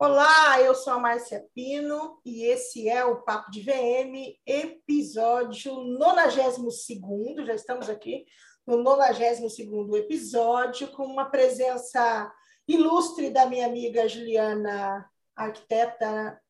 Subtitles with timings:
[0.00, 7.46] Olá, eu sou a Márcia Pino e esse é o Papo de VM, episódio 92.
[7.46, 8.24] Já estamos aqui
[8.66, 12.32] no 92 episódio, com uma presença
[12.66, 16.40] ilustre da minha amiga Juliana, arquiteta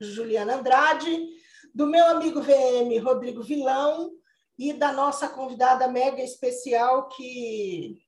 [0.00, 1.28] Juliana Andrade,
[1.74, 4.10] do meu amigo VM Rodrigo Vilão
[4.58, 8.07] e da nossa convidada mega especial que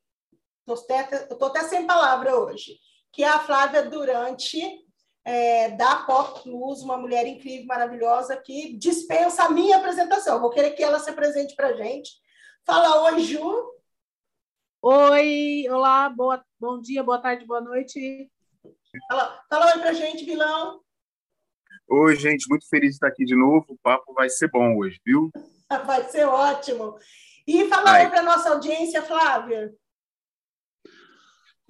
[0.74, 2.78] estou até sem palavra hoje,
[3.12, 4.60] que é a Flávia Durante,
[5.24, 10.40] é, da Pop Plus, uma mulher incrível, maravilhosa, que dispensa a minha apresentação.
[10.40, 12.10] Vou querer que ela se apresente para a gente.
[12.64, 13.70] Fala oi, Ju.
[14.82, 18.30] Oi, olá, boa, bom dia, boa tarde, boa noite.
[19.08, 20.80] Fala, fala oi para a gente, Vilão.
[21.88, 23.66] Oi, gente, muito feliz de estar aqui de novo.
[23.68, 25.30] O papo vai ser bom hoje, viu?
[25.86, 26.96] Vai ser ótimo.
[27.46, 28.04] E fala Ai.
[28.04, 29.72] oi para a nossa audiência, Flávia.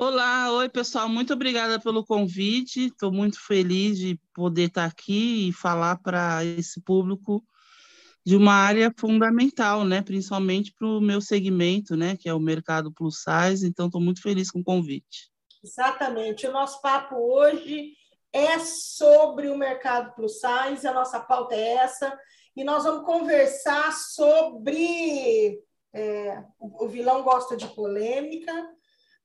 [0.03, 2.87] Olá, oi pessoal, muito obrigada pelo convite.
[2.87, 7.45] Estou muito feliz de poder estar aqui e falar para esse público
[8.25, 10.01] de uma área fundamental, né?
[10.01, 12.17] Principalmente para o meu segmento, né?
[12.17, 13.67] Que é o mercado plus size.
[13.67, 15.31] Então, estou muito feliz com o convite.
[15.63, 16.47] Exatamente.
[16.47, 17.93] O nosso papo hoje
[18.33, 20.87] é sobre o mercado plus size.
[20.87, 22.19] A nossa pauta é essa
[22.57, 25.61] e nós vamos conversar sobre.
[25.93, 28.51] É, o vilão gosta de polêmica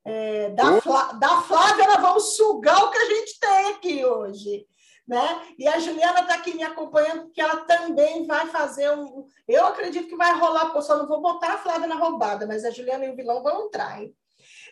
[0.06, 4.68] é, da, Flá, da Flávia, nós vamos sugar o que a gente tem aqui hoje.
[5.08, 5.42] Né?
[5.58, 9.28] E a Juliana está aqui me acompanhando, porque ela também vai fazer um.
[9.48, 12.72] Eu acredito que vai rolar, só não vou botar a Flávia na roubada, mas a
[12.72, 14.02] Juliana e o vilão vão entrar.
[14.02, 14.16] Hein?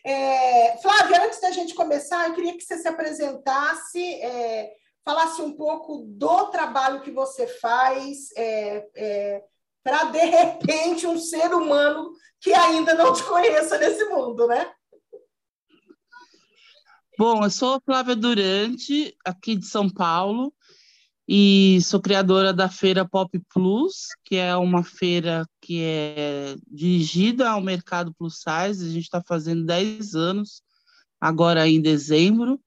[0.04, 4.74] É, Flávia, antes da gente começar, eu queria que você se apresentasse, é,
[5.06, 9.44] falasse um pouco do trabalho que você faz, é, é
[9.84, 14.72] para de repente um ser humano que ainda não te conheça nesse mundo, né?
[17.26, 20.54] Bom, eu sou Flávia Durante, aqui de São Paulo,
[21.26, 27.62] e sou criadora da Feira Pop Plus, que é uma feira que é dirigida ao
[27.62, 28.86] mercado plus size.
[28.86, 30.62] A gente está fazendo 10 anos,
[31.18, 32.60] agora em dezembro.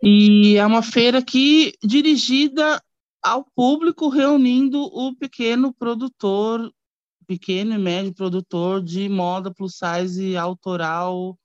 [0.00, 2.80] E é uma feira que dirigida
[3.20, 6.72] ao público, reunindo o pequeno produtor,
[7.26, 11.36] pequeno e médio produtor de moda plus size autoral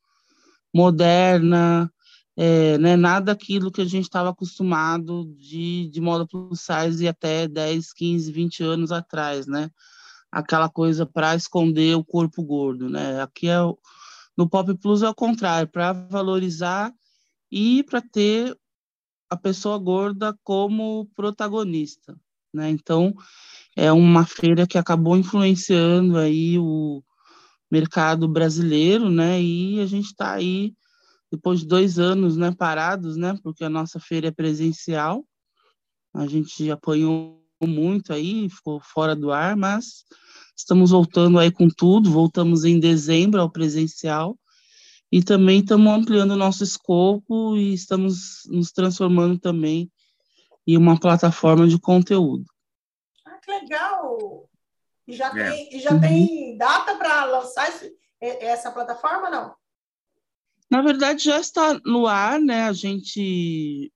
[0.77, 1.91] moderna,
[2.37, 7.47] é, né, nada daquilo que a gente estava acostumado de, de moda plus size até
[7.47, 9.71] 10, 15, 20 anos atrás, né?
[10.31, 13.21] Aquela coisa para esconder o corpo gordo, né?
[13.21, 13.57] Aqui é
[14.37, 16.93] no Pop Plus é o contrário, para valorizar
[17.51, 18.55] e para ter
[19.29, 22.15] a pessoa gorda como protagonista,
[22.53, 22.69] né?
[22.69, 23.15] Então,
[23.75, 27.03] é uma feira que acabou influenciando aí o,
[27.69, 29.41] mercado brasileiro, né?
[29.41, 30.73] E a gente está aí
[31.31, 33.37] depois de dois anos, né, parados, né?
[33.43, 35.25] Porque a nossa feira é presencial.
[36.13, 40.05] A gente apanhou muito aí, ficou fora do ar, mas
[40.55, 42.09] estamos voltando aí com tudo.
[42.09, 44.37] Voltamos em dezembro ao presencial
[45.11, 49.91] e também estamos ampliando o nosso escopo e estamos nos transformando também
[50.65, 52.45] em uma plataforma de conteúdo.
[53.25, 54.49] Ah, que legal!
[55.07, 55.51] E já, é.
[55.51, 56.01] tem, e já uhum.
[56.01, 59.55] tem data para lançar esse, essa plataforma, não?
[60.69, 62.63] Na verdade, já está no ar, né?
[62.63, 63.91] A gente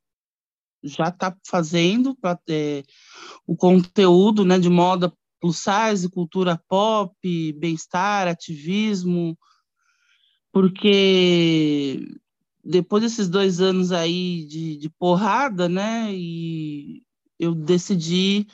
[0.84, 2.86] já está fazendo para ter
[3.46, 7.14] o conteúdo né, de moda plus size, cultura pop,
[7.54, 9.38] bem-estar, ativismo,
[10.52, 12.00] porque
[12.64, 17.02] depois desses dois anos aí de, de porrada, né, e
[17.40, 18.48] eu decidi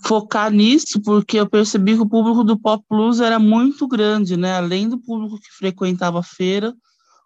[0.00, 4.52] focar nisso porque eu percebi que o público do Pop Plus era muito grande, né?
[4.52, 6.72] Além do público que frequentava a feira,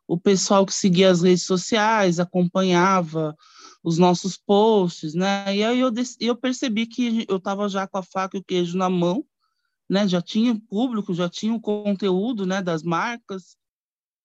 [0.07, 3.37] o pessoal que seguia as redes sociais, acompanhava
[3.83, 5.57] os nossos posts, né?
[5.57, 8.77] E aí eu, eu percebi que eu estava já com a faca e o queijo
[8.77, 9.25] na mão,
[9.89, 10.07] né?
[10.07, 12.63] Já tinha público, já tinha o conteúdo, né?
[12.63, 13.57] Das marcas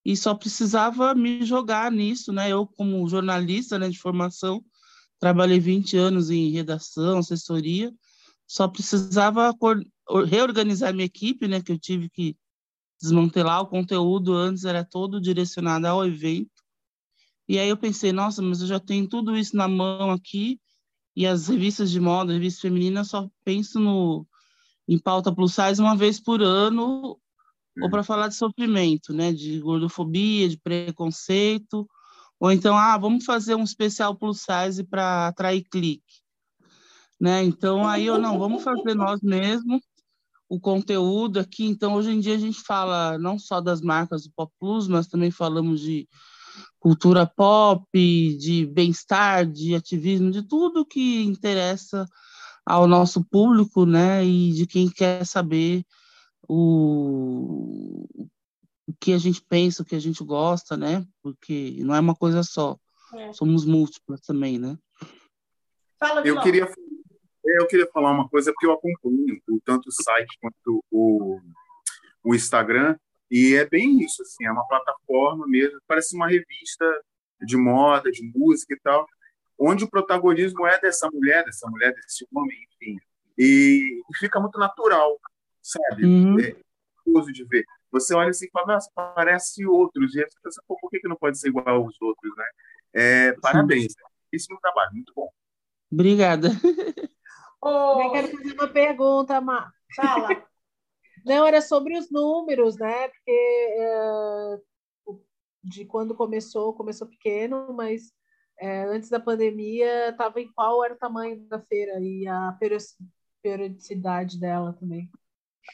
[0.06, 2.50] e só precisava me jogar nisso, né?
[2.52, 3.90] Eu como jornalista, né?
[3.90, 4.64] De formação,
[5.20, 7.94] trabalhei 20 anos em redação, assessoria
[8.48, 9.54] só precisava
[10.26, 12.36] reorganizar minha equipe, né, que eu tive que
[13.00, 16.64] desmantelar o conteúdo antes era todo direcionado ao evento.
[17.48, 20.60] E aí eu pensei, nossa, mas eu já tenho tudo isso na mão aqui
[21.16, 24.26] e as revistas de moda, revistas femininas, só penso no
[24.90, 27.20] em pauta plus size uma vez por ano
[27.82, 31.88] ou para falar de sofrimento, né, de gordofobia, de preconceito,
[32.40, 36.28] ou então, ah, vamos fazer um especial plus size para atrair clique
[37.20, 37.44] né?
[37.44, 39.82] Então aí eu não, vamos fazer nós mesmos
[40.50, 41.66] o conteúdo aqui.
[41.66, 45.08] Então hoje em dia a gente fala não só das marcas do Pop Plus, mas
[45.08, 46.08] também falamos de
[46.80, 47.84] cultura pop,
[48.38, 52.08] de bem-estar, de ativismo, de tudo que interessa
[52.66, 54.26] ao nosso público, né?
[54.26, 55.84] E de quem quer saber
[56.48, 58.06] o,
[58.88, 61.06] o que a gente pensa, o que a gente gosta, né?
[61.22, 62.78] Porque não é uma coisa só.
[63.14, 63.34] É.
[63.34, 64.78] Somos múltiplas também, né?
[66.00, 66.72] Fala, eu queria é,
[67.48, 71.40] eu queria falar uma coisa porque eu acompanho tanto o site quanto o,
[72.24, 72.98] o Instagram
[73.30, 76.86] e é bem isso assim, é uma plataforma mesmo, parece uma revista
[77.42, 79.06] de moda, de música e tal,
[79.60, 82.98] onde o protagonismo é dessa mulher, dessa mulher, desse homem, enfim.
[83.38, 85.20] E, e fica muito natural,
[85.62, 86.06] sabe?
[86.06, 86.40] Uhum.
[86.40, 86.56] É
[87.06, 87.66] gostoso de ver.
[87.92, 90.16] Você olha assim e fala, nossa, parece outros.
[90.16, 92.46] E aí você pensa, por que, que não pode ser igual aos outros, né?
[92.94, 93.94] É, parabéns.
[94.32, 95.30] Isso no trabalho, muito bom.
[95.92, 96.50] Obrigada.
[97.62, 99.72] Oh, eu quero fazer uma pergunta, Mar.
[99.96, 100.30] Fala.
[101.26, 103.08] Não, era sobre os números, né?
[103.10, 104.58] Porque é,
[105.64, 108.14] de quando começou, começou pequeno, mas
[108.60, 112.58] é, antes da pandemia estava em qual era o tamanho da feira e a
[113.42, 115.10] periodicidade dela também.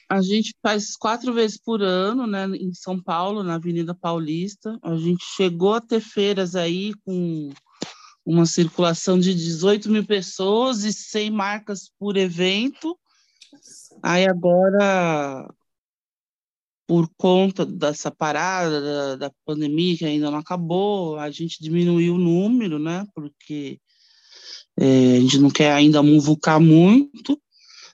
[0.10, 4.78] A gente faz quatro vezes por ano, né, em São Paulo, na Avenida Paulista.
[4.82, 7.52] A gente chegou a ter feiras aí com
[8.26, 12.98] uma circulação de 18 mil pessoas e 100 marcas por evento.
[14.02, 15.54] Aí agora,
[16.88, 22.20] por conta dessa parada da, da, pandemia que ainda não acabou, a gente diminuiu o
[22.20, 23.06] número, né?
[23.14, 23.80] Porque
[24.80, 27.40] é, a gente não quer ainda muvucar muito.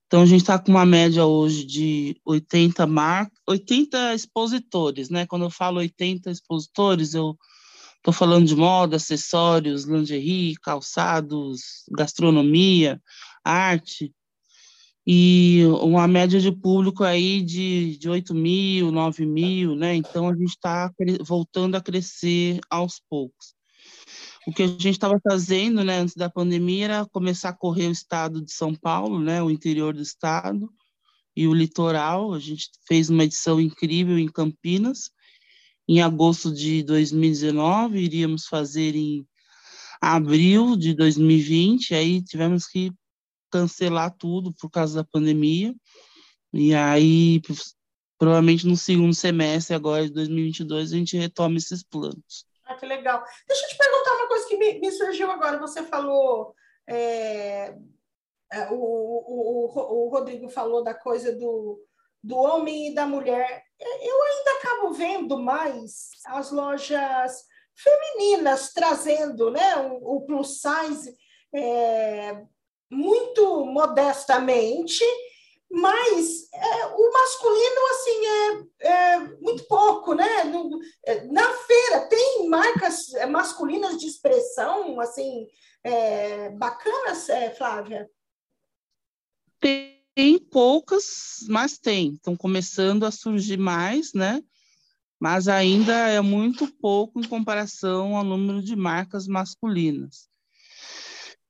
[0.06, 3.30] Então a gente está com uma média hoje de 80 mar...
[3.48, 5.28] 80 expositores, né?
[5.28, 7.38] Quando eu falo 80 expositores, eu
[8.00, 13.02] Estou falando de moda, acessórios, lingerie, calçados, gastronomia,
[13.44, 14.14] arte.
[15.06, 19.96] E uma média de público aí de, de 8 mil, 9 mil, né?
[19.96, 20.92] Então a gente está
[21.22, 23.54] voltando a crescer aos poucos.
[24.48, 27.92] O que a gente estava fazendo né, antes da pandemia era começar a correr o
[27.92, 30.72] estado de São Paulo, né, o interior do estado
[31.36, 32.34] e o litoral.
[32.34, 35.12] A gente fez uma edição incrível em Campinas,
[35.90, 39.28] em agosto de 2019, iríamos fazer em
[40.00, 42.92] abril de 2020, aí tivemos que
[43.52, 45.74] cancelar tudo por causa da pandemia.
[46.54, 47.42] E aí,
[48.20, 52.46] provavelmente no segundo semestre agora de 2022, a gente retoma esses planos.
[52.66, 53.24] Ah, que legal.
[53.48, 55.58] Deixa eu te perguntar uma coisa que me, me surgiu agora.
[55.58, 56.54] Você falou,
[56.88, 57.76] é,
[58.54, 61.84] é o, o, o, o Rodrigo falou da coisa do,
[62.24, 67.44] do homem e da mulher eu ainda acabo vendo mais as lojas
[67.76, 71.16] femininas trazendo né, o, o plus size
[71.54, 72.44] é,
[72.92, 75.04] muito modestamente,
[75.72, 80.44] mas é, o masculino assim é, é, muito pouco, né?
[80.46, 85.48] No, é, na feira tem marcas é, masculinas de expressão assim
[85.84, 87.28] é, bacanas,
[87.58, 88.10] Flávia?
[89.60, 92.16] Tem tem poucas, mas tem.
[92.16, 94.44] Estão começando a surgir mais, né?
[95.18, 100.28] Mas ainda é muito pouco em comparação ao número de marcas masculinas.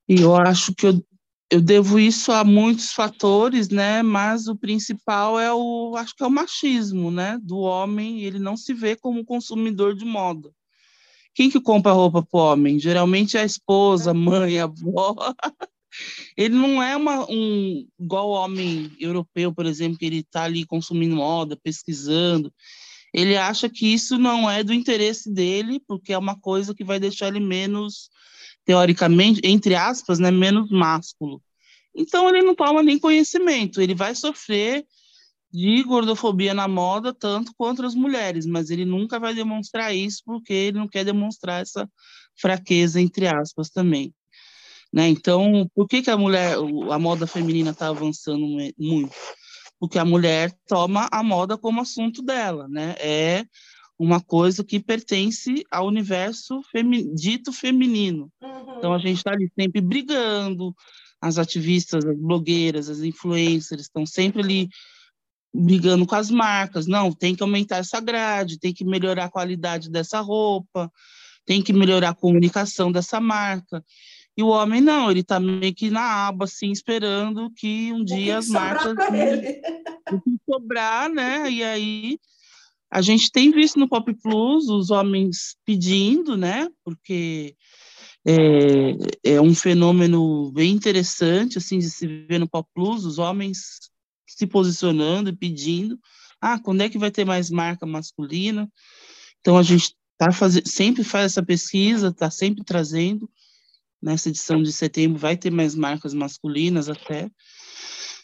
[0.07, 1.04] E eu acho que eu,
[1.50, 4.04] eu devo isso a muitos fatores, né?
[4.04, 7.39] Mas o principal é o, acho que é o machismo, né?
[7.42, 10.51] Do homem, ele não se vê como consumidor de moda.
[11.33, 12.78] Quem que compra roupa para o homem?
[12.78, 15.16] Geralmente é a esposa, a mãe, a avó.
[16.38, 21.16] Ele não é uma, um igual homem europeu, por exemplo, que ele está ali consumindo
[21.16, 22.54] moda, pesquisando.
[23.14, 27.00] Ele acha que isso não é do interesse dele, porque é uma coisa que vai
[27.00, 28.10] deixar ele menos,
[28.66, 31.42] teoricamente, entre aspas, né, menos másculo.
[31.96, 34.86] Então ele não toma nem conhecimento, ele vai sofrer
[35.52, 40.54] de gordofobia na moda tanto quanto as mulheres, mas ele nunca vai demonstrar isso porque
[40.54, 41.90] ele não quer demonstrar essa
[42.40, 44.14] fraqueza entre aspas também.
[44.92, 45.08] Né?
[45.08, 46.56] Então, por que, que a mulher,
[46.92, 48.46] a moda feminina está avançando
[48.78, 49.16] muito?
[49.80, 52.96] Porque a mulher toma a moda como assunto dela, né?
[53.00, 53.46] É
[53.98, 58.31] uma coisa que pertence ao universo femi dito feminino.
[58.42, 58.78] Uhum.
[58.78, 60.74] Então, a gente está ali sempre brigando,
[61.22, 64.69] as ativistas, as blogueiras, as influencers estão sempre ali
[65.54, 66.88] brigando com as marcas.
[66.88, 70.92] Não, tem que aumentar essa grade, tem que melhorar a qualidade dessa roupa,
[71.46, 73.84] tem que melhorar a comunicação dessa marca.
[74.40, 78.38] E o homem não, ele tá meio que na aba, assim, esperando que um dia
[78.38, 78.96] as marcas.
[80.50, 81.52] sobrar, né?
[81.52, 82.18] E aí
[82.90, 86.69] a gente tem visto no Pop Plus os homens pedindo, né?
[86.86, 87.54] Porque
[88.26, 93.92] é, é um fenômeno bem interessante, assim, de se ver no Pop Plus, os homens
[94.26, 96.00] se posicionando e pedindo.
[96.40, 98.72] Ah, quando é que vai ter mais marca masculina?
[99.42, 100.62] Então a gente tá faz...
[100.64, 103.30] sempre faz essa pesquisa, está sempre trazendo.
[104.01, 107.29] Nessa edição de setembro vai ter mais marcas masculinas até.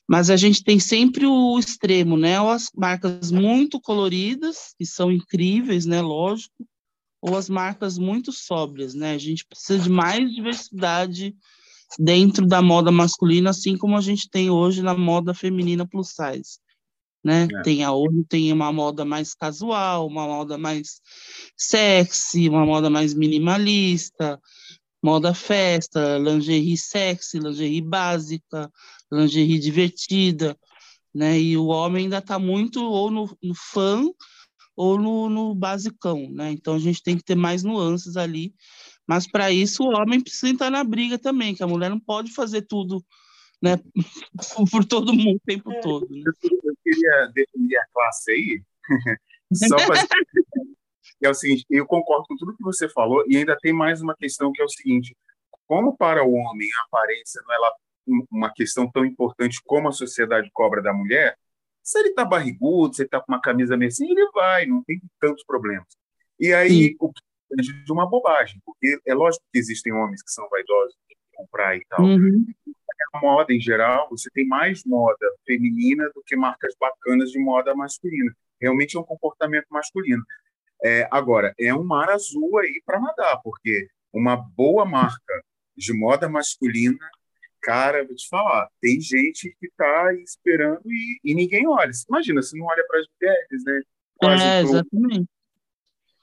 [0.07, 2.39] Mas a gente tem sempre o extremo, né?
[2.39, 6.01] Ou as marcas muito coloridas, que são incríveis, né?
[6.01, 6.65] Lógico,
[7.21, 9.13] ou as marcas muito sóbrias, né?
[9.13, 11.35] A gente precisa de mais diversidade
[11.97, 16.59] dentro da moda masculina, assim como a gente tem hoje na moda feminina plus size.
[17.23, 17.47] Né?
[17.51, 17.61] É.
[17.63, 21.01] Tem a hoje tem uma moda mais casual, uma moda mais
[21.57, 24.39] sexy, uma moda mais minimalista,
[25.05, 28.71] moda festa, lingerie sexy, lingerie básica,
[29.11, 30.57] lingerie divertida,
[31.13, 31.39] né?
[31.39, 34.03] E o homem ainda está muito ou no, no fã
[34.75, 36.49] ou no, no basicão, né?
[36.49, 38.55] Então a gente tem que ter mais nuances ali.
[39.07, 42.33] Mas para isso o homem precisa entrar na briga também, que a mulher não pode
[42.33, 43.05] fazer tudo,
[43.61, 43.79] né?
[44.71, 45.79] por todo mundo o tempo é.
[45.81, 46.07] todo.
[46.09, 46.23] Né?
[46.25, 48.63] Eu queria definir a classe aí,
[49.53, 50.01] só para
[51.25, 54.15] é o seguinte, eu concordo com tudo que você falou e ainda tem mais uma
[54.15, 55.15] questão que é o seguinte,
[55.67, 57.71] como para o homem a aparência não é
[58.31, 61.37] uma questão tão importante como a sociedade cobra da mulher,
[61.81, 64.83] se ele está barrigudo, se ele está com uma camisa meio assim, ele vai, não
[64.83, 65.87] tem tantos problemas.
[66.39, 67.21] E aí, o que
[67.55, 71.85] de uma bobagem, porque é lógico que existem homens que são vaidosos de comprar e
[71.87, 72.03] tal.
[72.03, 72.45] Uhum.
[73.13, 77.73] A moda, em geral, você tem mais moda feminina do que marcas bacanas de moda
[77.75, 78.35] masculina.
[78.59, 80.23] Realmente é um comportamento masculino.
[80.85, 85.43] É, agora, é um mar azul aí para nadar, porque uma boa marca
[85.75, 86.99] de moda masculina
[87.65, 91.89] cara, vou te falar, tem gente que está esperando e, e, ninguém olha.
[92.07, 93.81] Imagina, se não olha para as mulheres, né?
[94.17, 95.29] Quase é, exatamente.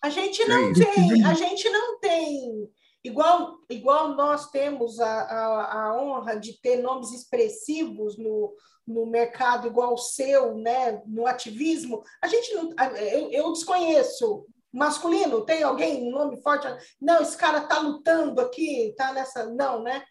[0.00, 2.71] A gente não é tem, a gente não tem,
[3.02, 8.54] igual, igual nós temos a, a, a honra de ter nomes expressivos no,
[8.87, 15.45] no mercado igual o seu, né, no ativismo, a gente não, eu, eu desconheço masculino,
[15.45, 16.67] tem alguém, um nome forte?
[17.00, 20.02] Não, esse cara tá lutando aqui, tá nessa, não, né?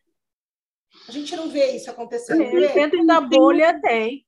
[1.08, 2.42] A gente não vê isso acontecendo.
[2.42, 4.26] É, dentro da bolha tem.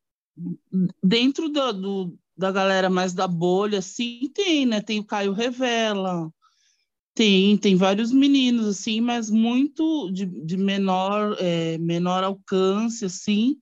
[1.03, 4.81] Dentro do, do, da galera mais da bolha, sim, tem, né?
[4.81, 6.31] Tem o Caio Revela,
[7.13, 13.57] tem, tem vários meninos, assim, mas muito de, de menor, é, menor alcance, assim,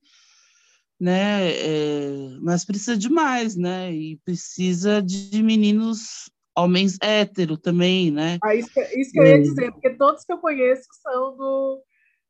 [0.98, 1.50] né?
[1.50, 3.92] É, mas precisa de mais, né?
[3.92, 8.38] E precisa de meninos homens hétero também, né?
[8.42, 9.38] Ah, isso, isso que eu ia é.
[9.38, 11.82] dizer, porque todos que eu conheço são do,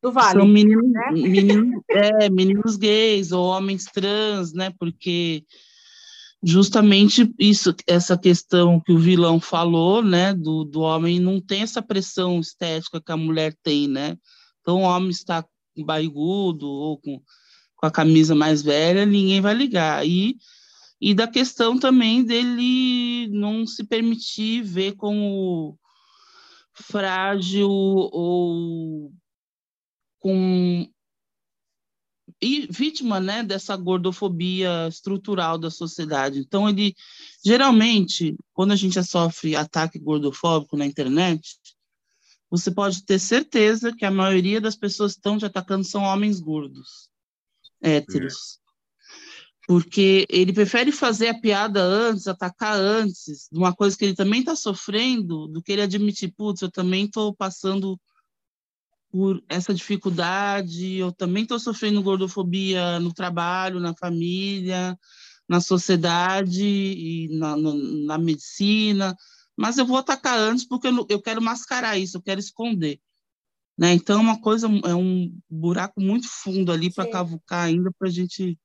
[0.03, 0.39] do Vale.
[0.41, 1.11] São meninos, né?
[1.13, 4.73] meninos, é, meninos gays ou homens trans, né?
[4.79, 5.45] Porque
[6.43, 10.35] justamente isso, essa questão que o vilão falou, né?
[10.35, 14.17] Do, do homem não tem essa pressão estética que a mulher tem, né?
[14.61, 17.21] Então o homem está com barrigudo ou com,
[17.77, 20.07] com a camisa mais velha, ninguém vai ligar.
[20.07, 20.37] E,
[21.05, 25.77] e da questão também dele não se permitir ver como
[26.73, 29.13] frágil ou
[30.21, 30.89] com
[32.41, 36.39] e vítima né, dessa gordofobia estrutural da sociedade.
[36.39, 36.95] Então, ele
[37.45, 41.59] geralmente, quando a gente sofre ataque gordofóbico na internet,
[42.49, 46.39] você pode ter certeza que a maioria das pessoas que estão te atacando são homens
[46.39, 47.11] gordos,
[47.83, 48.62] héteros.
[49.67, 54.41] Porque ele prefere fazer a piada antes, atacar antes, de uma coisa que ele também
[54.41, 57.99] está sofrendo, do que ele admitir, putz, eu também estou passando
[59.11, 60.97] por essa dificuldade.
[60.97, 64.99] Eu também estou sofrendo gordofobia no trabalho, na família,
[65.49, 69.15] na sociedade e na, na medicina,
[69.57, 72.99] mas eu vou atacar antes porque eu, eu quero mascarar isso, eu quero esconder.
[73.77, 73.93] Né?
[73.93, 78.11] Então, é uma coisa, é um buraco muito fundo ali para cavucar ainda para a
[78.11, 78.59] gente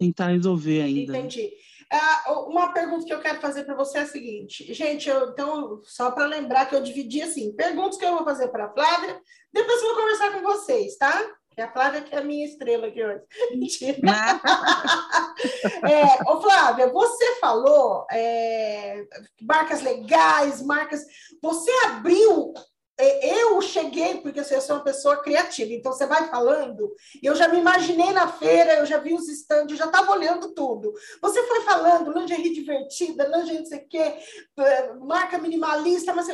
[0.00, 1.16] tentar resolver ainda.
[1.18, 1.52] Entendi.
[1.92, 5.80] Uh, uma pergunta que eu quero fazer para você é a seguinte, gente, eu, então,
[5.82, 9.20] só para lembrar que eu dividi assim, perguntas que eu vou fazer para a Flávia,
[9.52, 11.20] depois eu vou conversar com vocês, tá?
[11.50, 13.22] Que a Flávia que é a minha estrela aqui hoje.
[13.56, 13.98] Mentira.
[15.90, 19.04] é, ô, Flávia, você falou é,
[19.42, 21.02] marcas legais, marcas.
[21.42, 22.54] Você abriu
[23.02, 27.58] eu cheguei, porque eu sou uma pessoa criativa, então você vai falando, eu já me
[27.58, 30.92] imaginei na feira, eu já vi os estandes, já estava olhando tudo.
[31.20, 34.14] Você foi falando, lingerie divertida, lingerie não sei o quê,
[34.58, 36.26] é, marca minimalista, mas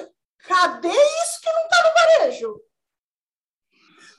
[0.47, 2.61] cadê isso que não está no varejo?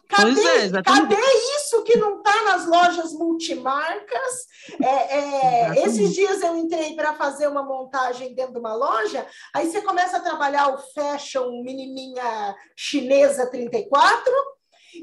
[0.08, 1.22] Cadê, é, cadê
[1.58, 4.48] isso que não está nas lojas multimarcas?
[4.82, 9.70] É, é, esses dias eu entrei para fazer uma montagem dentro de uma loja, aí
[9.70, 14.34] você começa a trabalhar o fashion menininha chinesa 34,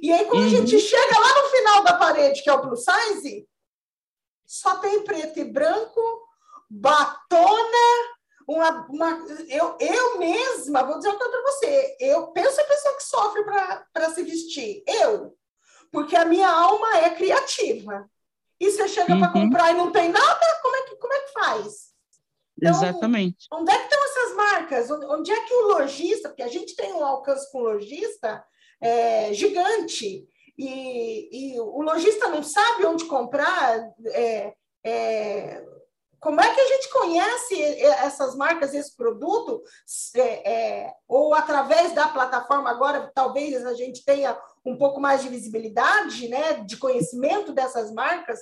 [0.03, 0.47] e aí quando uhum.
[0.47, 3.47] a gente chega lá no final da parede, que é o plus size,
[4.47, 6.01] só tem preto e branco,
[6.71, 8.15] batona,
[8.47, 10.19] uma, uma eu, eu
[10.75, 13.45] mesma, vou dizer uma coisa para você, eu penso a pessoa que sofre
[13.93, 15.37] para se vestir, eu,
[15.93, 18.11] porque a minha alma é criativa.
[18.61, 19.21] E você chega uhum.
[19.21, 21.95] para comprar e não tem nada, como é que, como é que faz?
[22.57, 23.47] Então, Exatamente.
[23.53, 24.91] Onde é que estão essas marcas?
[24.91, 28.45] Onde é que o lojista, porque a gente tem um alcance com o lojista
[28.81, 30.27] é, gigante,
[30.57, 34.55] e, e, o lojista não sabe onde comprar, é,
[34.85, 35.65] é,
[36.25, 39.63] como é que a gente conhece essas marcas, esse produto?
[40.17, 45.29] É, é, ou através da plataforma, agora talvez a gente tenha um pouco mais de
[45.29, 48.41] visibilidade, né, de conhecimento dessas marcas,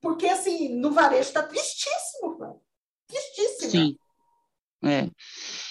[0.00, 2.62] porque assim, no varejo está tristíssimo,
[3.06, 3.70] tristíssimo.
[3.70, 3.98] Sim.
[4.82, 5.06] É.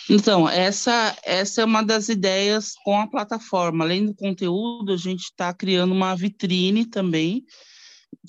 [0.07, 3.83] Então, essa, essa é uma das ideias com a plataforma.
[3.83, 7.43] Além do conteúdo, a gente está criando uma vitrine também,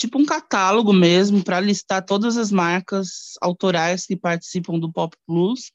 [0.01, 5.71] tipo um catálogo mesmo, para listar todas as marcas autorais que participam do Pop Plus,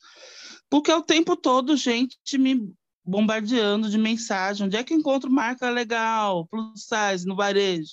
[0.67, 2.73] porque o tempo todo gente me
[3.05, 7.91] bombardeando de mensagem, onde é que encontro marca legal, plus size, no varejo,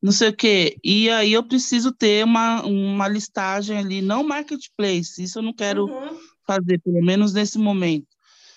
[0.00, 0.76] não sei o quê.
[0.84, 5.86] E aí eu preciso ter uma, uma listagem ali, não marketplace, isso eu não quero
[5.86, 6.16] uhum.
[6.46, 8.06] fazer, pelo menos nesse momento.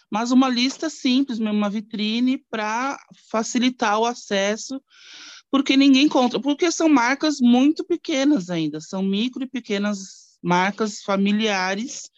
[0.07, 2.99] Mas uma lista simples, uma vitrine para
[3.31, 4.79] facilitar o acesso
[5.51, 12.09] porque ninguém encontra, porque são marcas muito pequenas ainda, são micro e pequenas marcas familiares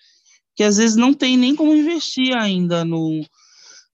[0.55, 3.25] que às vezes não tem nem como investir ainda no,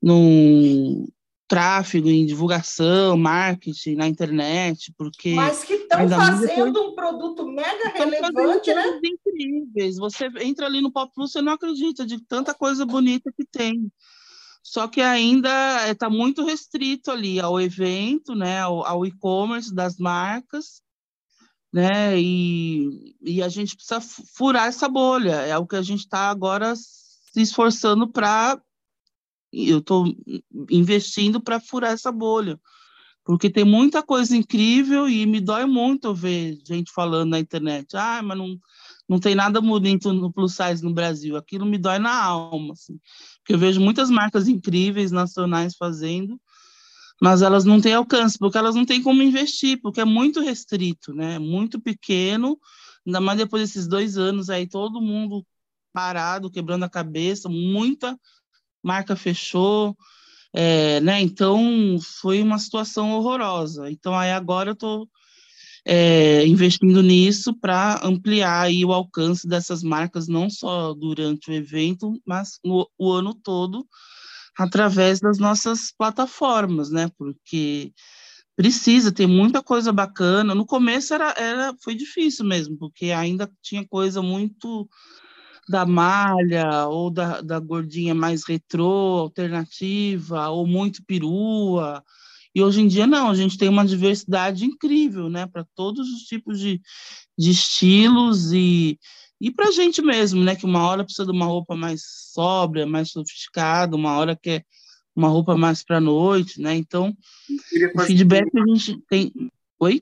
[0.02, 1.08] no
[1.48, 8.74] tráfego, em divulgação, marketing na internet, porque mas que estão fazendo um produto mega relevante,
[8.74, 9.00] né?
[9.04, 9.98] Incríveis.
[9.98, 13.90] Você entra ali no Pop Plus, você não acredita de tanta coisa bonita que tem
[14.70, 19.98] só que ainda está eh, muito restrito ali ao evento, né, ao, ao e-commerce das
[19.98, 20.84] marcas,
[21.74, 26.30] né, e, e a gente precisa furar essa bolha, é o que a gente está
[26.30, 28.62] agora se esforçando para,
[29.52, 30.06] eu estou
[30.70, 32.60] investindo para furar essa bolha,
[33.26, 38.22] porque tem muita coisa incrível e me dói muito ver gente falando na internet, ah,
[38.22, 38.56] mas não,
[39.10, 43.00] não tem nada bonito no plus size no Brasil, aquilo me dói na alma, assim
[43.50, 46.40] que eu vejo muitas marcas incríveis nacionais fazendo,
[47.20, 51.16] mas elas não têm alcance, porque elas não têm como investir, porque é muito restrito,
[51.16, 51.40] né?
[51.40, 52.60] Muito pequeno,
[53.04, 55.44] ainda mais depois desses dois anos aí, todo mundo
[55.92, 58.16] parado, quebrando a cabeça, muita
[58.84, 59.98] marca fechou,
[60.54, 61.20] é, né?
[61.20, 63.90] Então foi uma situação horrorosa.
[63.90, 65.10] Então aí agora eu estou
[65.92, 72.22] é, investindo nisso para ampliar aí o alcance dessas marcas, não só durante o evento,
[72.24, 73.88] mas no, o ano todo,
[74.56, 77.10] através das nossas plataformas, né?
[77.18, 77.92] Porque
[78.56, 80.54] precisa, ter muita coisa bacana.
[80.54, 84.88] No começo era, era, foi difícil mesmo, porque ainda tinha coisa muito
[85.68, 92.04] da malha ou da, da gordinha mais retrô, alternativa, ou muito perua,
[92.54, 96.24] e hoje em dia, não, a gente tem uma diversidade incrível, né, para todos os
[96.24, 96.82] tipos de,
[97.38, 99.00] de estilos e,
[99.40, 102.02] e para a gente mesmo, né, que uma hora precisa de uma roupa mais
[102.34, 104.66] sóbria, mais sofisticada, uma hora quer
[105.16, 106.76] uma roupa mais para noite, né?
[106.76, 107.14] Então,
[107.94, 109.34] o feedback que a gente tem.
[109.80, 110.02] Oi?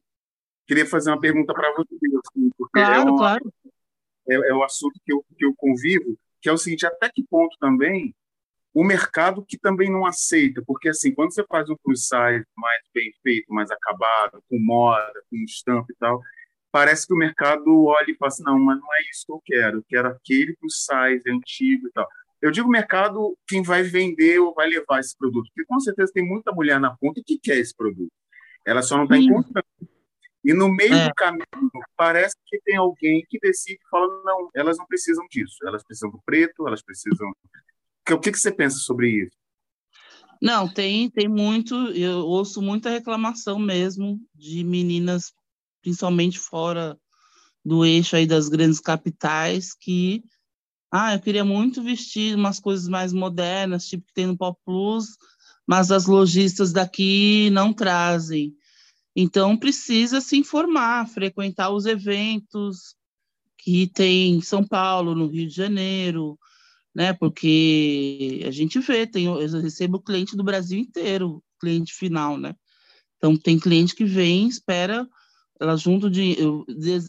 [0.67, 3.53] Queria fazer uma pergunta para você, assim, porque claro, é uma, claro.
[4.29, 7.23] É, é o assunto que eu, que eu convivo, que é o seguinte: até que
[7.23, 8.13] ponto também
[8.73, 12.82] o mercado que também não aceita, porque assim, quando você faz um plus size mais
[12.93, 16.21] bem feito, mais acabado, com moda, com estampa e tal,
[16.71, 19.41] parece que o mercado olha e fala assim, não, mas não é isso que eu
[19.43, 22.08] quero, eu quero aquele plus size antigo e tal.
[22.39, 26.23] Eu digo mercado, quem vai vender ou vai levar esse produto, porque com certeza tem
[26.23, 28.12] muita mulher na ponta que quer esse produto.
[28.63, 29.65] Ela só não está encontrando.
[30.43, 31.08] E no meio é.
[31.08, 31.45] do caminho,
[31.95, 35.58] parece que tem alguém que decide e fala: não, elas não precisam disso.
[35.65, 37.34] Elas precisam do preto, elas precisam
[38.13, 39.38] o que, que você pensa sobre isso?
[40.41, 45.34] Não, tem, tem muito, eu ouço muita reclamação mesmo de meninas,
[45.82, 46.98] principalmente fora
[47.65, 50.24] do eixo aí das grandes capitais, que,
[50.91, 55.17] ah, eu queria muito vestir umas coisas mais modernas, tipo que tem no Pop Plus,
[55.65, 58.54] mas as lojistas daqui não trazem.
[59.15, 62.96] Então, precisa se informar, frequentar os eventos
[63.58, 66.38] que tem em São Paulo, no Rio de Janeiro,
[66.97, 67.13] né?
[67.13, 72.55] Porque a gente vê, tem, eu recebo cliente do Brasil inteiro, cliente final, né?
[73.17, 75.07] Então tem cliente que vem, espera,
[75.62, 76.65] ela junto de, eu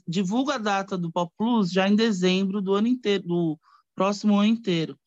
[0.06, 3.58] divulgo a data do Pop Plus já em dezembro do ano inteiro, do
[3.94, 4.98] próximo ano inteiro.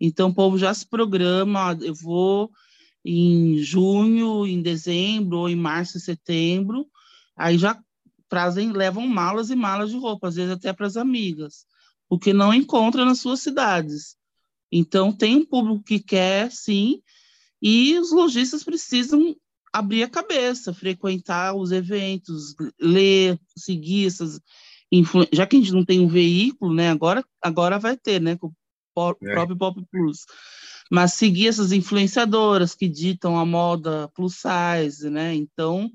[0.00, 2.50] Então o povo já se programa, eu vou
[3.04, 6.88] em junho, em dezembro, ou em março setembro,
[7.36, 7.80] aí já
[8.28, 11.66] trazem, levam malas e malas de roupa, às vezes até para as amigas
[12.08, 14.16] o que não encontra nas suas cidades.
[14.76, 17.00] Então, tem um público que quer, sim,
[17.62, 19.36] e os lojistas precisam
[19.72, 24.40] abrir a cabeça, frequentar os eventos, ler, seguir essas
[25.32, 26.90] já que a gente não tem um veículo, né?
[26.90, 28.36] Agora, agora vai ter, né?
[28.36, 28.52] Com
[28.96, 29.32] o é.
[29.32, 30.24] próprio Pop Plus.
[30.90, 35.34] Mas seguir essas influenciadoras que ditam a moda plus size, né?
[35.34, 35.90] Então,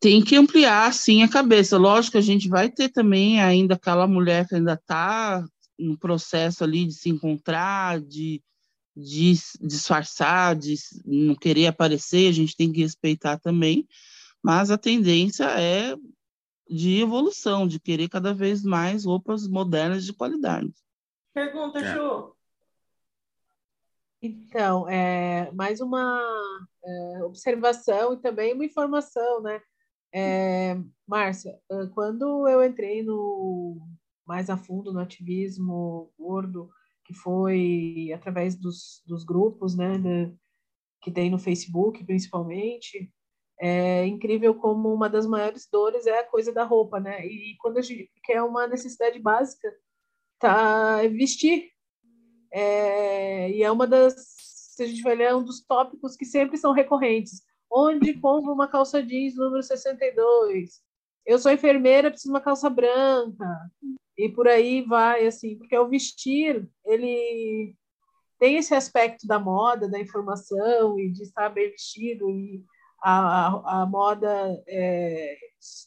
[0.00, 1.76] tem que ampliar, sim, a cabeça.
[1.76, 5.44] Lógico que a gente vai ter também ainda aquela mulher que ainda está
[5.78, 8.42] no processo ali de se encontrar, de,
[8.96, 13.86] de disfarçar, de não querer aparecer, a gente tem que respeitar também,
[14.42, 15.96] mas a tendência é
[16.68, 20.72] de evolução, de querer cada vez mais roupas modernas de qualidade.
[21.32, 21.94] Pergunta, é.
[21.94, 22.34] Ju.
[24.20, 26.20] Então, é, mais uma
[26.84, 29.60] é, observação e também uma informação, né?
[30.12, 31.58] É, Márcia,
[31.94, 33.78] quando eu entrei no
[34.26, 36.68] mais a fundo no ativismo gordo,
[37.04, 40.34] que foi através dos, dos grupos, né, de,
[41.00, 43.12] que tem no Facebook, principalmente,
[43.60, 47.24] é incrível como uma das maiores dores é a coisa da roupa, né?
[47.26, 49.72] E quando a gente que é uma necessidade básica,
[50.38, 51.70] tá é vestir.
[52.52, 54.14] É, e é uma das
[54.76, 57.42] se a gente vai ler, é um dos tópicos que sempre são recorrentes.
[57.70, 60.82] Onde compro uma calça jeans número 62?
[61.24, 63.46] Eu sou enfermeira, preciso de uma calça branca.
[64.16, 67.74] E por aí vai, assim, porque o vestir, ele
[68.38, 72.64] tem esse aspecto da moda, da informação e de estar bem vestido e
[73.02, 74.28] a, a, moda
[74.66, 75.36] é,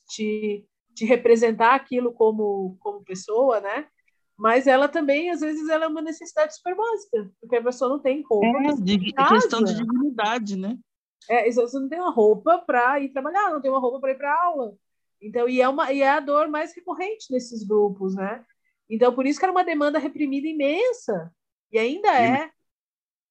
[0.10, 0.66] te,
[0.96, 3.88] te representar aquilo como, como pessoa, né?
[4.38, 8.00] Mas ela também, às vezes, ela é uma necessidade super básica, porque a pessoa não
[8.00, 8.48] tem roupa.
[8.48, 10.78] É, de, questão de dignidade, né?
[11.30, 14.18] É, você não tem uma roupa para ir trabalhar, não tem uma roupa para ir
[14.18, 14.74] para aula.
[15.22, 18.44] Então, e é, uma, e é a dor mais recorrente nesses grupos, né?
[18.90, 21.32] Então, por isso que era uma demanda reprimida imensa.
[21.72, 22.50] E ainda é.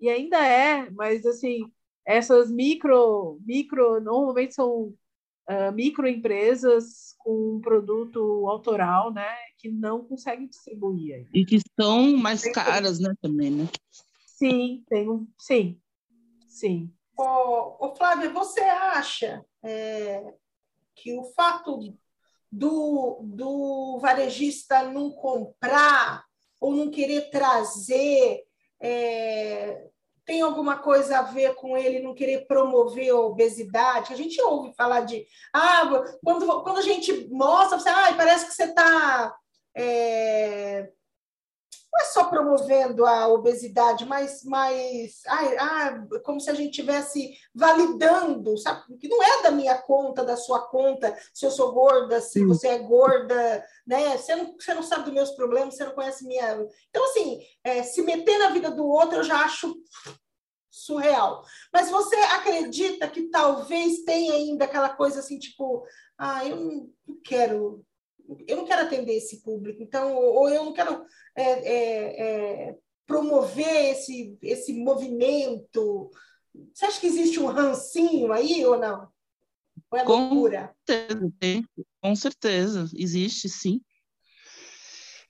[0.00, 1.70] E ainda é, mas assim,
[2.06, 4.94] essas micro, micro normalmente são
[5.48, 11.28] uh, microempresas com um produto autoral, né, que não conseguem distribuir.
[11.34, 13.68] E que são mais tem caras, né, também, né?
[14.24, 15.80] Sim, tem um, sim,
[16.46, 16.92] sim.
[17.16, 20.32] Ô, ô Flávia, você acha é,
[21.02, 21.94] que o fato
[22.50, 26.24] do, do varejista não comprar
[26.60, 28.44] ou não querer trazer
[28.80, 29.88] é,
[30.28, 34.12] tem alguma coisa a ver com ele não querer promover a obesidade?
[34.12, 35.26] A gente ouve falar de.
[35.54, 35.88] Ah,
[36.22, 39.34] quando, quando a gente mostra, você, ah, parece que você está.
[39.74, 40.90] É,
[41.92, 47.34] não é só promovendo a obesidade, mas, mas ai, ah, como se a gente estivesse
[47.54, 48.96] validando, sabe?
[48.98, 52.46] Que não é da minha conta, da sua conta, se eu sou gorda, se Sim.
[52.46, 54.16] você é gorda, né?
[54.16, 56.66] Você não, você não sabe dos meus problemas, você não conhece minha.
[56.90, 59.74] Então, assim, é, se meter na vida do outro, eu já acho
[60.70, 61.42] surreal.
[61.72, 65.84] Mas você acredita que talvez tenha ainda aquela coisa assim, tipo,
[66.16, 66.90] ah, eu não
[67.24, 67.84] quero
[68.46, 72.22] eu não quero atender esse público, então, ou eu não quero é, é,
[72.68, 76.10] é, promover esse, esse movimento.
[76.74, 79.08] Você acha que existe um rancinho aí ou não?
[79.90, 80.74] Ou é com loucura?
[80.86, 81.64] Certeza,
[82.02, 83.80] com certeza, existe sim.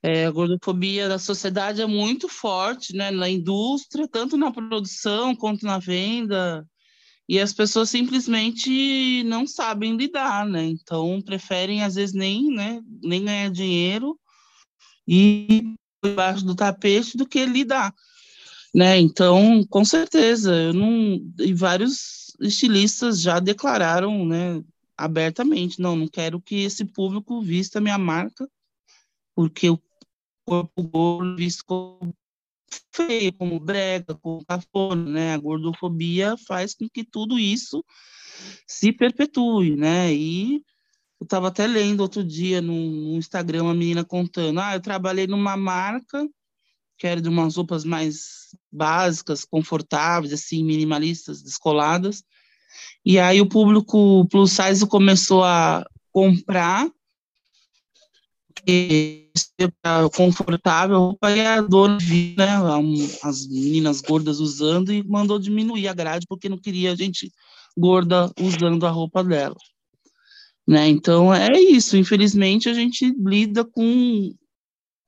[0.02, 5.66] É, a gordofobia da sociedade é muito forte né, na indústria, tanto na produção quanto
[5.66, 6.64] na venda,
[7.28, 10.64] e as pessoas simplesmente não sabem lidar, né?
[10.64, 14.18] Então preferem às vezes nem, né, nem ganhar dinheiro
[15.06, 17.94] e debaixo do tapete do que lidar,
[18.74, 18.98] né?
[18.98, 24.62] Então, com certeza, eu não e vários estilistas já declararam, né,
[24.96, 28.48] abertamente, não, não quero que esse público vista minha marca,
[29.34, 29.80] porque o
[30.46, 32.14] corpo gordo visto como
[32.92, 35.34] feio, como brega, como cafona, né?
[35.34, 37.84] A gordofobia faz com que tudo isso
[38.66, 40.12] se perpetue, né?
[40.12, 40.62] E
[41.20, 45.56] eu estava até lendo outro dia no, Instagram uma menina contando, ah, eu trabalhei numa
[45.56, 46.26] marca
[46.96, 52.24] que era de umas roupas mais básicas, confortáveis, assim, minimalistas, descoladas,
[53.04, 56.90] e aí o público plus size começou a comprar
[60.14, 62.48] confortável, e a dona viu, né,
[63.22, 67.32] as meninas gordas usando e mandou diminuir a grade porque não queria a gente
[67.76, 69.56] gorda usando a roupa dela.
[70.66, 70.88] Né?
[70.88, 74.34] Então é isso, infelizmente a gente lida com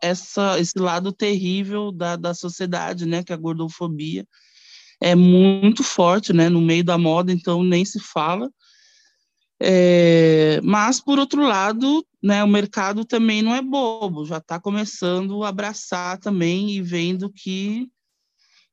[0.02, 4.26] essa, esse lado terrível da, da sociedade, né, que é a gordofobia
[5.00, 8.50] é muito forte, né, no meio da moda, então nem se fala.
[9.62, 15.44] É, mas, por outro lado, né, o mercado também não é bobo, já está começando
[15.44, 17.86] a abraçar também e vendo que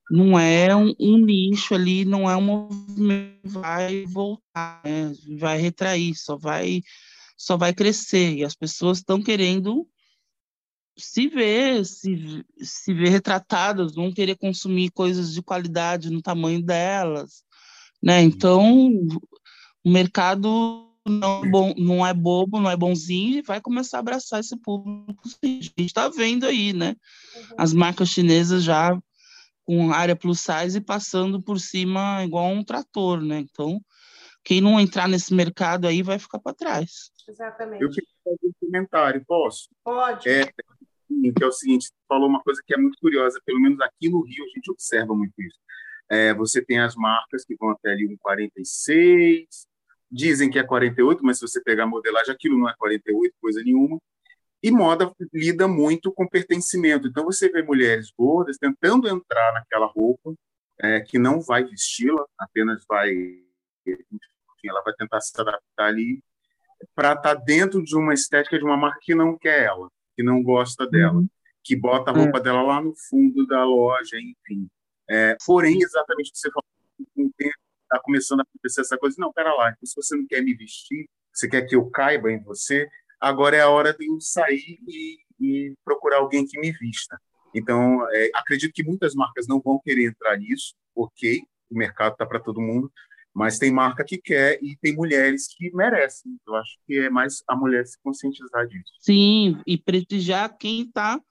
[0.09, 5.57] não é um, um, nicho ali, não é um movimento que vai voltar, né, vai
[5.57, 6.81] retrair, só vai,
[7.37, 8.35] só vai crescer.
[8.35, 9.85] E as pessoas estão querendo
[10.97, 17.43] se ver, se, se ver retratadas, não querer consumir coisas de qualidade no tamanho delas,
[18.01, 18.21] né?
[18.21, 18.91] Então,
[19.87, 23.99] o mercado não é, bom, não é bobo, não é bonzinho e vai começar a
[24.01, 25.23] abraçar esse público.
[25.41, 26.89] A gente está vendo aí, né?
[26.89, 27.55] Uhum.
[27.57, 28.99] As marcas chinesas já
[29.63, 33.39] com área plus size e passando por cima igual um trator, né?
[33.39, 33.79] Então,
[34.43, 37.09] quem não entrar nesse mercado aí vai ficar para trás.
[37.25, 37.81] Exatamente.
[37.81, 39.69] Eu queria fazer um comentário, posso?
[39.85, 40.27] Pode.
[40.27, 43.79] É, que é o seguinte, você falou uma coisa que é muito curiosa, pelo menos
[43.79, 45.57] aqui no Rio a gente observa muito isso.
[46.09, 49.47] É, você tem as marcas que vão até ali um 46,
[50.11, 53.61] dizem que é 48, mas se você pegar a modelagem, aquilo não é 48, coisa
[53.63, 53.99] nenhuma.
[54.63, 57.07] E moda lida muito com pertencimento.
[57.07, 60.33] Então você vê mulheres gordas tentando entrar naquela roupa
[60.81, 66.21] é, que não vai vesti-la, apenas vai, enfim, ela vai tentar se adaptar ali
[66.95, 70.23] para estar tá dentro de uma estética de uma marca que não quer ela que
[70.23, 71.29] não gosta dela, uhum.
[71.63, 72.41] que bota a roupa é.
[72.41, 74.67] dela lá no fundo da loja, enfim.
[75.07, 76.65] É, porém, exatamente o que você falou,
[77.15, 77.53] com o tempo
[77.87, 79.15] está começando a acontecer essa coisa.
[79.19, 82.31] Não, pera lá, então, se você não quer me vestir, você quer que eu caiba
[82.31, 82.87] em você,
[83.19, 87.19] agora é a hora de eu sair e, e procurar alguém que me vista.
[87.53, 92.25] Então, é, acredito que muitas marcas não vão querer entrar nisso, ok, o mercado está
[92.25, 92.91] para todo mundo,
[93.33, 96.37] mas tem marca que quer e tem mulheres que merecem.
[96.47, 98.91] Eu acho que é mais a mulher se conscientizar disso.
[98.99, 101.21] Sim, e prestigiar quem está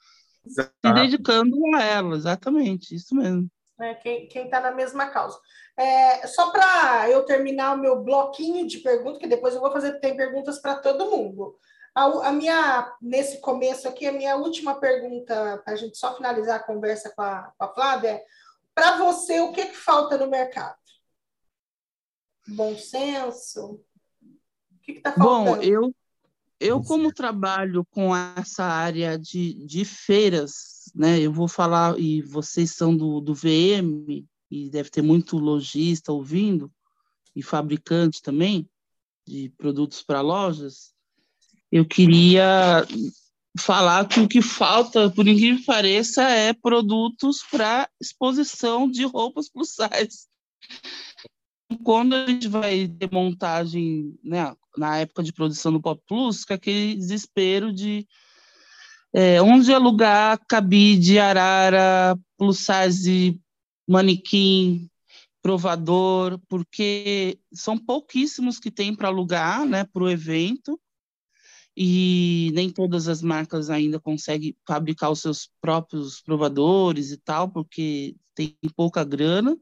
[0.46, 3.50] se dedicando a ela, exatamente, isso mesmo.
[3.78, 5.38] É, quem está na mesma causa.
[5.76, 10.00] É, só para eu terminar o meu bloquinho de perguntas, que depois eu vou fazer,
[10.00, 11.58] tem perguntas para todo mundo.
[11.94, 16.56] A, a, minha, nesse começo aqui, a minha última pergunta, para a gente só finalizar
[16.56, 18.24] a conversa com a, com a Flávia, é:
[18.74, 20.76] para você, o que, que falta no mercado?
[22.48, 23.82] bom senso?
[24.22, 25.56] O que está faltando?
[25.56, 25.94] Bom, eu,
[26.60, 32.72] eu como trabalho com essa área de, de feiras, né, eu vou falar, e vocês
[32.72, 36.72] são do, do VM, e deve ter muito lojista ouvindo,
[37.34, 38.68] e fabricante também,
[39.26, 40.94] de produtos para lojas,
[41.70, 42.86] eu queria
[43.58, 49.48] falar que o que falta, por incrível que pareça, é produtos para exposição de roupas
[49.50, 50.26] plus size
[51.82, 56.54] quando a gente vai ter montagem, né, na época de produção do Pop Plus, com
[56.54, 58.06] aquele desespero de
[59.12, 63.40] é, onde alugar cabide, arara, plus size,
[63.88, 64.88] manequim,
[65.40, 70.78] provador, porque são pouquíssimos que tem para alugar, né, para o evento,
[71.76, 78.16] e nem todas as marcas ainda conseguem fabricar os seus próprios provadores e tal, porque
[78.34, 79.56] tem pouca grana.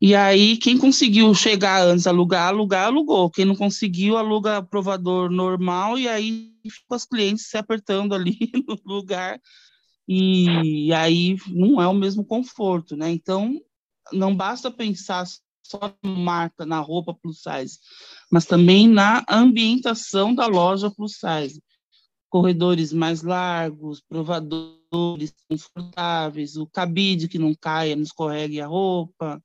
[0.00, 3.30] E aí, quem conseguiu chegar antes, alugar, alugar, alugou.
[3.30, 8.78] Quem não conseguiu, aluga provador normal e aí fica os clientes se apertando ali no
[8.86, 9.38] lugar.
[10.08, 13.10] E aí não é o mesmo conforto, né?
[13.10, 13.60] Então,
[14.10, 15.26] não basta pensar
[15.62, 17.78] só na marca, na roupa plus size,
[18.30, 21.62] mas também na ambientação da loja plus size.
[22.28, 29.42] Corredores mais largos, provadores confortáveis, o cabide que não caia, não escorregue a roupa,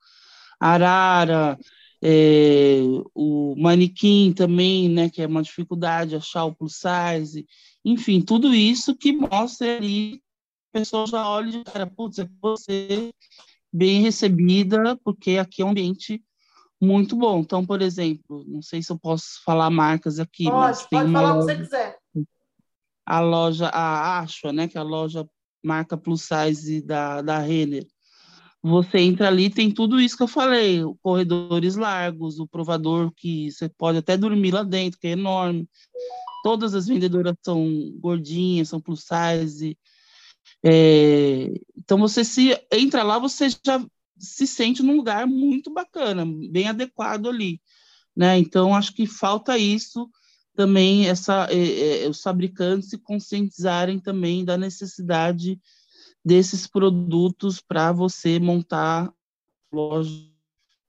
[0.73, 1.58] arara,
[2.01, 2.80] é,
[3.13, 7.45] o manequim também, né, que é uma dificuldade achar o plus size,
[7.84, 10.21] enfim, tudo isso que mostra ali,
[10.73, 13.12] a pessoa já olha de cara, putz, é você
[13.71, 16.23] bem recebida, porque aqui é um ambiente
[16.82, 17.39] muito bom.
[17.39, 21.10] Então, por exemplo, não sei se eu posso falar marcas aqui, pode, mas tem pode
[21.10, 21.97] uma falar loja, o que você quiser.
[23.06, 25.28] A loja, a Ashua, né, que é a loja
[25.63, 27.86] marca plus size da, da Renner,
[28.67, 33.69] você entra ali, tem tudo isso que eu falei, corredores largos, o provador que você
[33.69, 35.69] pode até dormir lá dentro, que é enorme.
[36.43, 39.78] Todas as vendedoras são gordinhas, são plus size.
[40.63, 43.86] É, então você se entra lá, você já
[44.17, 47.62] se sente num lugar muito bacana, bem adequado ali,
[48.15, 48.39] né?
[48.39, 50.10] Então acho que falta isso
[50.56, 55.60] também essa é, é, os fabricantes se conscientizarem também da necessidade
[56.25, 59.13] desses produtos para você montar
[59.71, 60.33] loja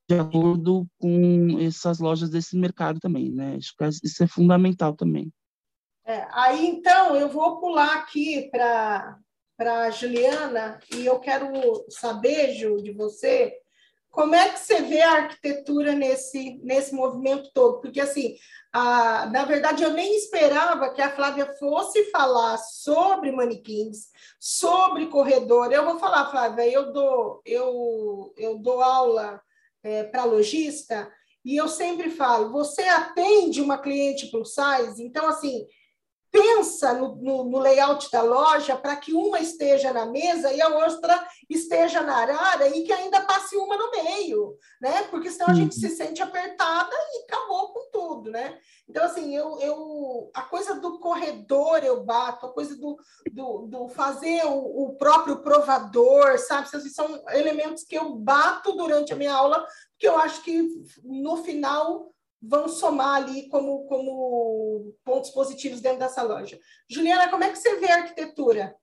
[0.08, 3.56] de acordo com essas lojas desse mercado também, né?
[3.56, 5.32] Acho que isso é fundamental também.
[6.04, 9.18] É, aí, então, eu vou pular aqui para
[9.58, 11.50] a Juliana e eu quero
[11.90, 13.52] saber, Ju, de você,
[14.16, 17.82] como é que você vê a arquitetura nesse, nesse movimento todo?
[17.82, 18.34] Porque, assim,
[18.72, 24.06] a, na verdade, eu nem esperava que a Flávia fosse falar sobre manequins,
[24.40, 25.70] sobre corredor.
[25.70, 29.38] Eu vou falar, Flávia, eu dou, eu, eu dou aula
[29.82, 31.12] é, para lojista
[31.44, 35.66] e eu sempre falo, você atende uma cliente plus size, então, assim,
[36.36, 40.68] pensa no, no, no layout da loja para que uma esteja na mesa e a
[40.68, 45.04] outra esteja na arara e que ainda passe uma no meio, né?
[45.04, 45.96] Porque senão a gente se uhum.
[45.96, 48.58] sente apertada e acabou com tudo, né?
[48.86, 52.98] Então, assim, eu, eu a coisa do corredor eu bato, a coisa do,
[53.32, 56.68] do, do fazer o, o, próprio provador, sabe?
[56.90, 60.68] São elementos que eu bato durante a minha aula, porque eu acho que
[61.02, 66.58] no final vão somar ali como, como pontos positivos dentro dessa loja.
[66.88, 68.76] Juliana, como é que você vê a arquitetura?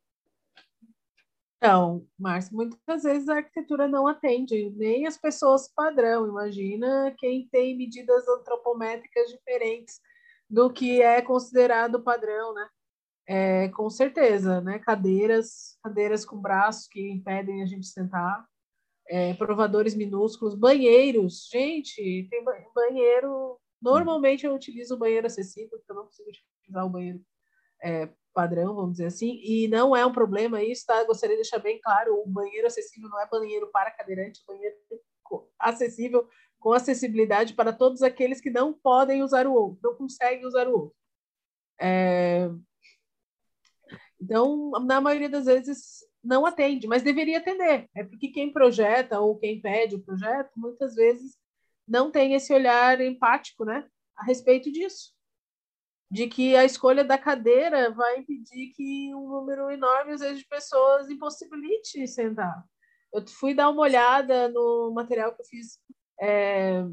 [1.58, 6.28] Então, Márcio, muitas vezes a arquitetura não atende nem as pessoas padrão.
[6.28, 10.02] Imagina quem tem medidas antropométricas diferentes
[10.50, 12.68] do que é considerado padrão, né?
[13.26, 14.78] É, com certeza, né?
[14.80, 18.46] Cadeiras, cadeiras com braços que impedem a gente sentar,
[19.14, 21.48] é, provadores minúsculos, banheiros.
[21.52, 23.60] Gente, tem banheiro.
[23.80, 27.24] Normalmente eu utilizo o banheiro acessível, porque eu não consigo utilizar o banheiro
[27.84, 31.04] é, padrão, vamos dizer assim, e não é um problema isso, tá?
[31.04, 34.76] Gostaria de deixar bem claro: o banheiro acessível não é banheiro para cadeirante, é banheiro
[35.60, 36.28] acessível
[36.60, 40.74] com acessibilidade para todos aqueles que não podem usar o outro, não conseguem usar o
[40.74, 40.96] outro.
[41.80, 42.50] É...
[44.20, 47.90] Então, na maioria das vezes, não atende, mas deveria atender.
[47.96, 51.38] É porque quem projeta ou quem pede o projeto, muitas vezes
[51.88, 55.14] não tem esse olhar empático, né, a respeito disso.
[56.10, 60.48] De que a escolha da cadeira vai impedir que um número enorme, às vezes, de
[60.48, 62.64] pessoas impossibilite sentar.
[63.12, 65.80] Eu fui dar uma olhada no material que eu fiz
[66.22, 66.84] é,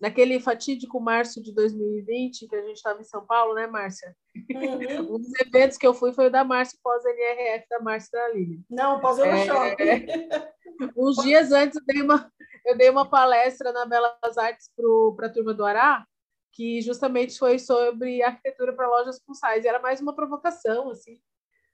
[0.00, 4.14] naquele fatídico março de 2020, que a gente estava em São Paulo, né, Márcia?
[4.54, 5.14] Uhum.
[5.16, 8.60] um dos eventos que eu fui foi o da Márcia pós-NRF, da Márcia da Lili.
[8.70, 9.82] Não, pós-Euroshop.
[9.82, 10.52] É,
[10.96, 12.30] uns dias antes eu dei uma,
[12.64, 14.70] eu dei uma palestra na Belas Artes
[15.16, 16.06] para a turma do Ará,
[16.52, 19.66] que justamente foi sobre arquitetura para lojas com size.
[19.66, 21.18] Era mais uma provocação, assim,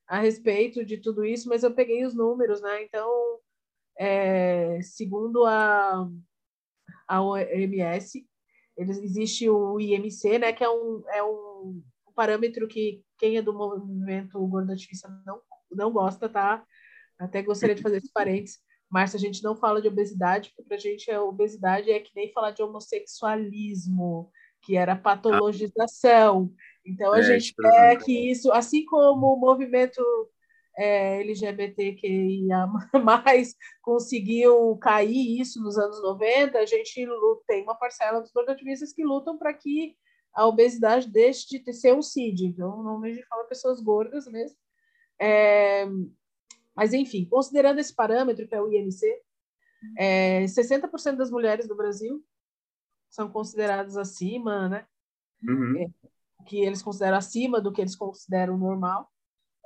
[0.06, 2.82] a respeito de tudo isso, mas eu peguei os números, né?
[2.82, 3.10] Então,
[3.98, 6.08] é, segundo a
[7.12, 8.26] a OMS.
[8.74, 11.82] Eles, existe o IMC, né, que é um, é um,
[12.14, 16.64] parâmetro que quem é do movimento gordo ativista não, não gosta, tá?
[17.18, 18.58] Até gostaria de fazer esse parênteses.
[18.90, 22.10] Márcia, a gente não fala de obesidade, porque para a gente a obesidade é que
[22.14, 24.30] nem falar de homossexualismo,
[24.62, 26.52] que era patologização.
[26.84, 30.02] Então, a é, gente quer que isso, assim como o movimento
[30.76, 32.66] é, LGBTQIA+,
[33.82, 37.06] conseguiu cair isso nos anos 90, a gente
[37.46, 39.96] tem uma parcela dos ativistas que lutam para que
[40.34, 42.46] a obesidade deixe de ser um CID.
[42.46, 44.56] Então, normalmente a gente fala pessoas gordas mesmo.
[45.20, 45.86] É,
[46.74, 49.06] mas, enfim, considerando esse parâmetro, que é o IMC,
[49.98, 52.24] é, 60% das mulheres do Brasil
[53.10, 54.86] são consideradas acima, né?
[55.46, 55.82] Uhum.
[55.82, 55.90] É,
[56.46, 59.12] que eles consideram acima do que eles consideram normal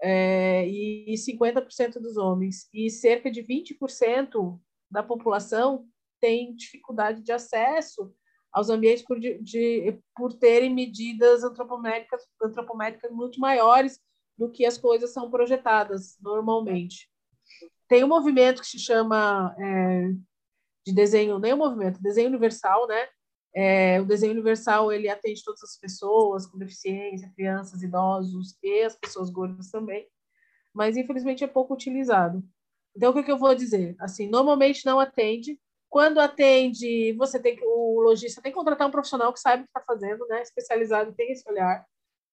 [0.02, 2.68] é, e 50% dos homens.
[2.72, 4.58] E cerca de 20%
[4.90, 5.86] da população
[6.20, 8.12] tem dificuldade de acesso
[8.52, 14.00] aos ambientes por, de, por terem medidas antropométricas, antropométricas muito maiores
[14.38, 17.10] do que as coisas são projetadas normalmente.
[17.88, 20.08] Tem um movimento que se chama é,
[20.86, 23.08] de desenho, nem um movimento, desenho universal, né?
[23.58, 28.94] É, o desenho universal ele atende todas as pessoas com deficiência, crianças, idosos e as
[28.94, 30.06] pessoas gordas também,
[30.74, 32.44] mas infelizmente é pouco utilizado.
[32.94, 33.96] Então o que, que eu vou dizer?
[33.98, 35.58] Assim, normalmente não atende.
[35.88, 39.64] Quando atende, você tem que o lojista tem que contratar um profissional que saiba o
[39.64, 40.42] que está fazendo, né?
[40.42, 41.82] Especializado, tem esse olhar.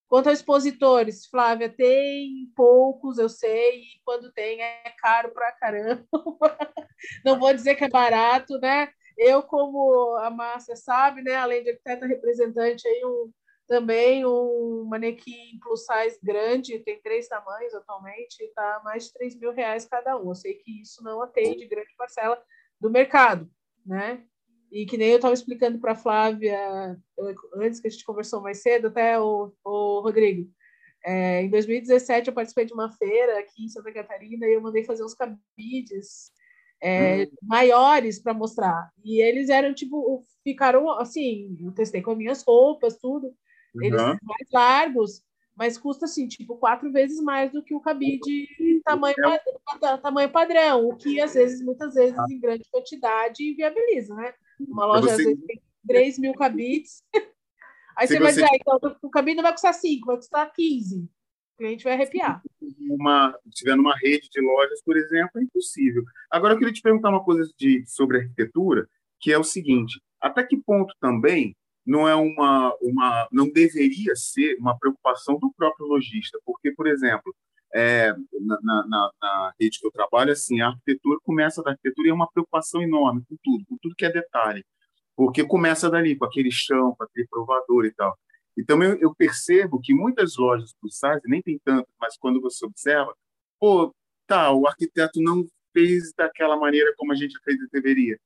[0.09, 6.05] Quanto a expositores, Flávia, tem poucos, eu sei, e quando tem é caro pra caramba.
[7.23, 8.89] Não vou dizer que é barato, né?
[9.17, 13.31] Eu, como a Márcia sabe, né, além de arquiteta representante, aí um,
[13.67, 19.51] também um manequim plus size grande, tem três tamanhos atualmente, está mais de 3 mil
[19.51, 20.29] reais cada um.
[20.29, 22.41] Eu sei que isso não atende grande parcela
[22.79, 23.49] do mercado,
[23.85, 24.23] né?
[24.71, 26.99] E que nem eu estava explicando para a Flávia,
[27.55, 30.51] antes que a gente conversou mais cedo, até o, o Rodrigo.
[31.05, 34.83] É, em 2017, eu participei de uma feira aqui em Santa Catarina e eu mandei
[34.83, 36.31] fazer uns cabides
[36.83, 37.27] é, hum.
[37.43, 38.91] maiores para mostrar.
[39.03, 43.33] E eles eram tipo, ficaram assim, eu testei com as minhas roupas, tudo.
[43.81, 44.17] Eles uhum.
[44.21, 45.23] mais largos,
[45.55, 48.47] mas custa assim, tipo, quatro vezes mais do que o cabide
[48.83, 49.15] tamanho,
[50.01, 54.33] tamanho padrão, o que às vezes, muitas vezes, em grande quantidade, viabiliza, né?
[54.59, 55.11] Uma loja você...
[55.11, 57.01] às vezes tem 3 mil cabides.
[57.95, 60.51] Aí você, você vai dizer, ah, então o cabide não vai custar 5, vai custar
[60.51, 61.07] 15.
[61.53, 62.41] O cliente vai arrepiar.
[62.89, 66.03] Uma, tiver numa rede de lojas, por exemplo, é impossível.
[66.31, 68.87] Agora, eu queria te perguntar uma coisa de, sobre arquitetura,
[69.19, 74.55] que é o seguinte: até que ponto também não é uma, uma não deveria ser
[74.59, 77.33] uma preocupação do próprio lojista, porque, por exemplo,
[77.73, 82.11] é, na, na, na, rede que eu trabalho, assim, a arquitetura começa da arquitetura e
[82.11, 84.63] é uma preocupação enorme com tudo, com tudo que é detalhe,
[85.15, 88.17] porque começa dali, com aquele chão, com aquele provador e tal.
[88.57, 93.15] Então, eu, eu percebo que muitas lojas size, nem tem tanto, mas quando você observa,
[93.59, 93.93] pô,
[94.27, 98.19] tá, o arquiteto não fez daquela maneira como a gente acredita deveria.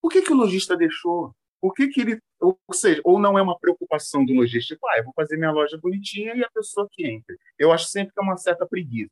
[0.00, 1.34] Por que, que o lojista deixou?
[1.60, 2.20] Por que, que ele.
[2.40, 5.50] Ou seja, ou não é uma preocupação do lojista, tipo, ah, eu vou fazer minha
[5.50, 7.34] loja bonitinha e a pessoa que entra.
[7.58, 9.10] Eu acho sempre que é uma certa preguiça.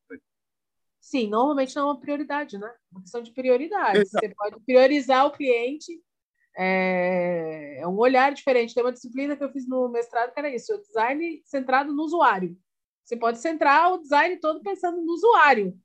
[1.01, 2.73] Sim, normalmente não é uma prioridade, né?
[2.91, 3.99] Uma questão de prioridade.
[3.99, 4.27] Exato.
[4.27, 6.01] Você pode priorizar o cliente,
[6.57, 7.81] é...
[7.81, 8.75] é um olhar diferente.
[8.75, 12.03] Tem uma disciplina que eu fiz no mestrado que era isso: o design centrado no
[12.03, 12.57] usuário.
[13.05, 15.79] Você pode centrar o design todo pensando no usuário.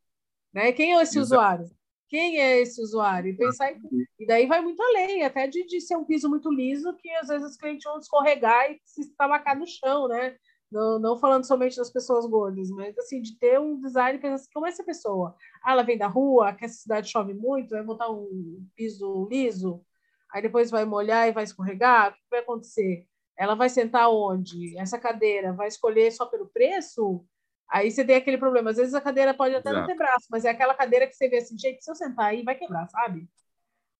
[0.53, 0.71] Né?
[0.71, 1.25] Quem é esse Exato.
[1.25, 1.79] usuário?
[2.09, 3.29] quem é esse usuário?
[3.29, 3.79] E pensar em...
[4.19, 7.27] E daí vai muito além, até de, de ser um piso muito liso, que às
[7.27, 10.35] vezes os clientes vão escorregar e se estabacar no chão, né?
[10.71, 14.49] Não, não falando somente das pessoas gordas, mas assim, de ter um design pensando assim,
[14.53, 15.35] como é essa pessoa?
[15.63, 19.83] Ah, ela vem da rua, que essa cidade chove muito, vai botar um piso liso,
[20.31, 23.05] aí depois vai molhar e vai escorregar, o que vai acontecer?
[23.37, 24.77] Ela vai sentar onde?
[24.77, 27.25] Essa cadeira vai escolher só pelo preço?
[27.69, 28.71] Aí você tem aquele problema.
[28.71, 29.81] Às vezes a cadeira pode até Exato.
[29.81, 32.27] não ter braço, mas é aquela cadeira que você vê assim, gente, se eu sentar
[32.27, 33.29] aí, vai quebrar, sabe?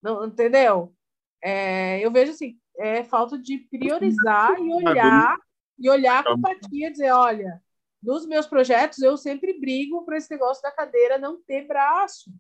[0.02, 0.94] Não, entendeu?
[1.42, 5.38] É, eu vejo assim, é falta de priorizar e olhar,
[5.78, 7.62] e olhar com empatia, dizer, olha,
[8.02, 12.32] nos meus projetos eu sempre brigo para esse negócio da cadeira não ter braço.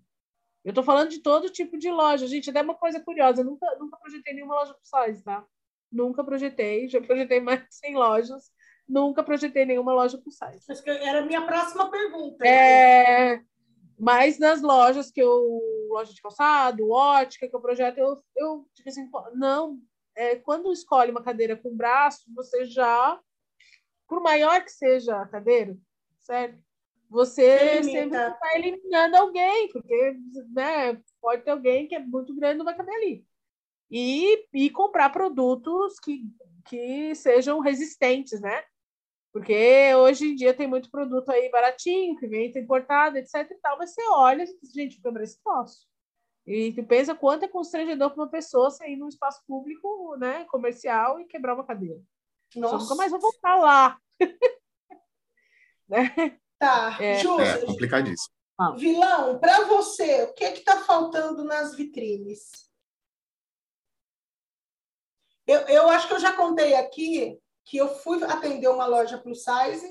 [0.70, 2.28] Eu estou falando de todo tipo de loja.
[2.28, 5.46] Gente, até uma coisa curiosa, eu nunca, nunca projetei nenhuma loja plus size, tá?
[5.92, 8.52] Nunca projetei, já projetei mais de 100 lojas
[8.90, 10.66] nunca projetei nenhuma loja plus size.
[10.70, 12.46] Acho que era a minha próxima pergunta.
[12.46, 13.42] É,
[13.98, 15.62] mas nas lojas que eu.
[15.90, 19.80] loja de calçado, ótica, que eu projeto, eu, eu tipo assim, não.
[20.16, 23.20] É, quando escolhe uma cadeira com braço, você já.
[24.08, 25.78] Por maior que seja a cadeira,
[26.24, 26.60] certo?
[27.10, 30.16] Você sempre está eliminando alguém, porque
[30.54, 33.26] né, pode ter alguém que é muito grande não vai caber ali.
[33.90, 36.22] E, e comprar produtos que,
[36.66, 38.64] que sejam resistentes, né?
[39.34, 43.78] Porque hoje em dia tem muito produto aí baratinho, que vem importado, etc e tal,
[43.78, 45.88] mas você olha e diz, gente, quebrar esse troço.
[46.46, 51.20] E tu pensa quanto é constrangedor para uma pessoa sair num espaço público, né, comercial
[51.20, 52.02] e quebrar uma cadeira.
[52.56, 52.78] Nossa.
[52.78, 54.00] Só nunca mais vou voltar lá.
[55.88, 56.40] né?
[56.60, 58.36] Tá, é, é complicadíssimo.
[58.76, 62.70] Vilão, para você, o que é que está faltando nas vitrines?
[65.48, 69.44] Eu, eu acho que eu já contei aqui que eu fui atender uma loja plus
[69.44, 69.90] size,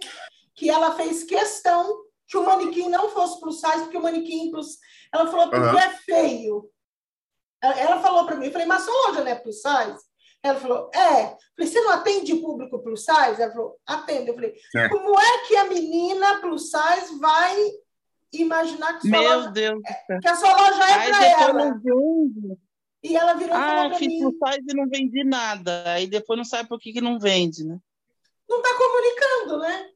[0.54, 4.78] que ela fez questão que o manequim não fosse plus size, porque o manequim plus...
[5.12, 5.78] Ela falou, porque uhum.
[5.78, 6.70] é feio.
[7.62, 10.07] Ela falou para mim, eu falei, mas sua loja não é plus size?
[10.42, 11.36] Ela falou, é.
[11.56, 13.42] Falei, você não atende público plus size?
[13.42, 14.28] Ela falou, atende.
[14.28, 14.88] Eu falei, é.
[14.88, 17.56] como é que a menina plus size vai
[18.32, 21.80] imaginar que, Meu loja, Deus é, que a sua loja é para ela?
[23.02, 24.18] E ela virou e ah, falou mim...
[24.68, 25.84] e não vende nada.
[25.92, 27.78] Aí depois não sabe por que, que não vende, né?
[28.48, 29.90] Não está comunicando, né?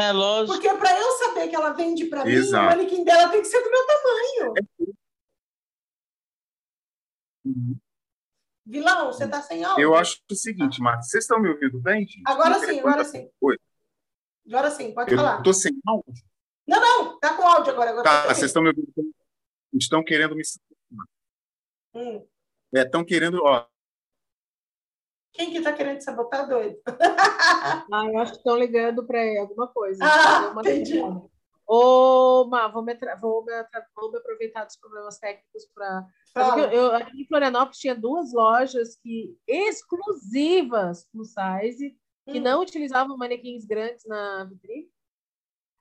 [0.00, 0.54] É, lógico.
[0.54, 3.62] Porque para eu saber que ela vende para mim, o manequim dela tem que ser
[3.62, 4.54] do meu tamanho.
[7.44, 7.76] Uhum.
[8.66, 9.82] Vilão, você está sem áudio?
[9.82, 12.22] Eu acho o seguinte, Marcos, vocês estão me ouvindo bem, gente?
[12.26, 13.30] Agora sim, agora sim.
[13.40, 13.56] Oi.
[14.48, 15.38] Agora sim, pode eu falar.
[15.38, 16.24] Estou sem áudio?
[16.66, 17.90] Não, não, tá com áudio agora.
[17.90, 18.92] agora tá, vocês estão me ouvindo.
[19.72, 20.42] Estão querendo me
[21.94, 22.26] Hum.
[22.74, 23.66] Estão é, querendo, ó.
[25.32, 26.76] Quem que está querendo sabotar doido?
[26.86, 30.02] ah, eu acho que estão ligando para alguma coisa.
[30.04, 31.00] Ah, entendi.
[31.66, 33.52] Ô, Má, vou me, vou, me,
[33.94, 36.06] vou me aproveitar dos problemas técnicos para.
[36.72, 41.96] Eu, aqui em Florianópolis tinha duas lojas que exclusivas no size,
[42.28, 42.42] que hum.
[42.42, 44.88] não utilizavam manequins grandes na vitrine.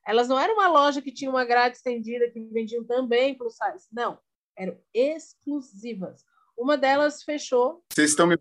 [0.07, 3.87] Elas não eram uma loja que tinha uma grade estendida que vendiam também plus size.
[3.91, 4.19] Não
[4.57, 6.23] eram exclusivas.
[6.57, 7.83] Uma delas fechou.
[7.91, 8.37] Vocês estão me.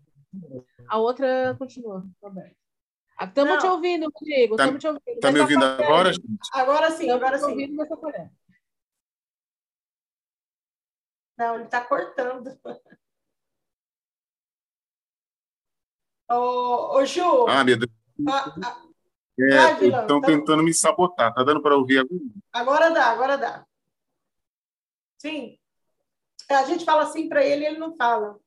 [0.87, 2.55] A outra continua aberta.
[3.21, 4.55] Estamos te ouvindo, Rodrigo.
[4.55, 5.15] Estamos tá, te ouvindo.
[5.15, 6.49] Está me ouvindo agora, gente?
[6.53, 7.45] Agora sim, agora sim.
[7.45, 7.87] ouvindo.
[11.37, 12.57] Não, ele está cortando.
[16.27, 17.47] Ô, ô, Ju.
[17.47, 17.91] Ah, meu Deus.
[19.39, 21.33] É, estão tentando me sabotar.
[21.33, 22.21] Tá dando para ouvir agora?
[22.51, 23.65] Agora dá, agora dá.
[25.19, 25.59] Sim.
[26.49, 28.39] A gente fala assim para ele, ele não fala.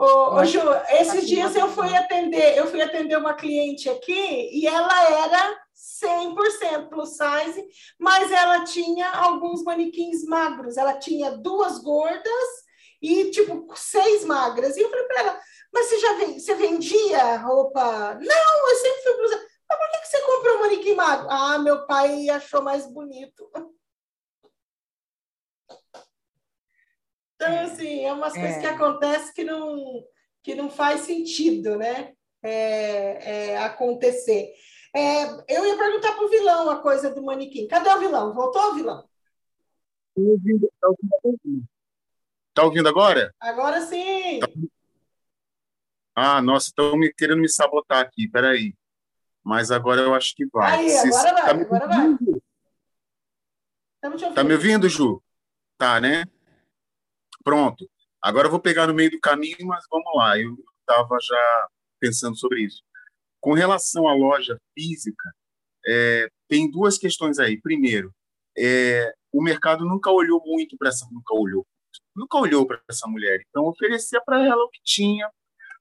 [0.00, 4.64] Ô, ô, Ju, esses dias eu fui atender, eu fui atender uma cliente aqui e
[4.64, 7.66] ela era 100% plus size,
[7.98, 10.76] mas ela tinha alguns manequins magros.
[10.76, 12.48] Ela tinha duas gordas
[13.02, 14.76] e tipo seis magras.
[14.76, 15.40] E eu falei para ela:
[15.72, 19.90] "Mas você já vem, você vendia roupa?" "Não, eu sempre fui plus size." "Mas por
[19.90, 23.50] que você comprou um manequim magro?" "Ah, meu pai achou mais bonito."
[27.48, 27.64] Então, é.
[27.64, 28.40] assim, é umas é.
[28.40, 30.04] coisas que acontecem que não,
[30.42, 32.12] que não faz sentido, né?
[32.42, 34.52] É, é, acontecer.
[34.94, 37.66] É, eu ia perguntar para o vilão a coisa do manequim.
[37.66, 38.34] Cadê o vilão?
[38.34, 39.08] Voltou o vilão?
[40.16, 40.88] Estou ouvindo, está
[41.24, 41.64] ouvindo,
[42.54, 43.34] tá ouvindo agora?
[43.40, 44.40] Agora sim.
[44.40, 44.48] Tá...
[46.14, 48.74] Ah, nossa, estão me, querendo me sabotar aqui, peraí.
[49.44, 50.78] Mas agora eu acho que vai.
[50.78, 52.18] Aí, agora vai, tá agora vai.
[54.34, 55.22] Tá me ouvindo, Ju?
[55.76, 56.24] Tá, né?
[57.44, 57.88] Pronto.
[58.22, 60.38] Agora eu vou pegar no meio do caminho, mas vamos lá.
[60.38, 61.68] Eu estava já
[62.00, 62.82] pensando sobre isso.
[63.40, 65.32] Com relação à loja física,
[65.86, 67.60] é, tem duas questões aí.
[67.60, 68.12] Primeiro,
[68.56, 71.66] é, o mercado nunca olhou muito para essa, nunca olhou,
[72.14, 73.40] nunca olhou para essa mulher.
[73.48, 75.30] Então oferecia para ela o que tinha,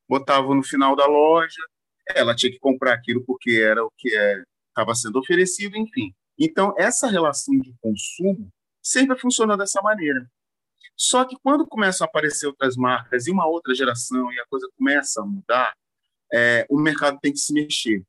[0.08, 1.62] botava no final da loja.
[2.16, 6.14] Ela tinha que comprar aquilo porque era o que estava é, sendo oferecido, enfim.
[6.40, 8.50] Então essa relação de consumo
[8.82, 10.30] sempre funcionou dessa maneira.
[10.98, 14.68] Só que quando começam a aparecer outras marcas e uma outra geração e a coisa
[14.76, 15.76] começa a mudar,
[16.34, 18.04] é, o mercado tem que se mexer,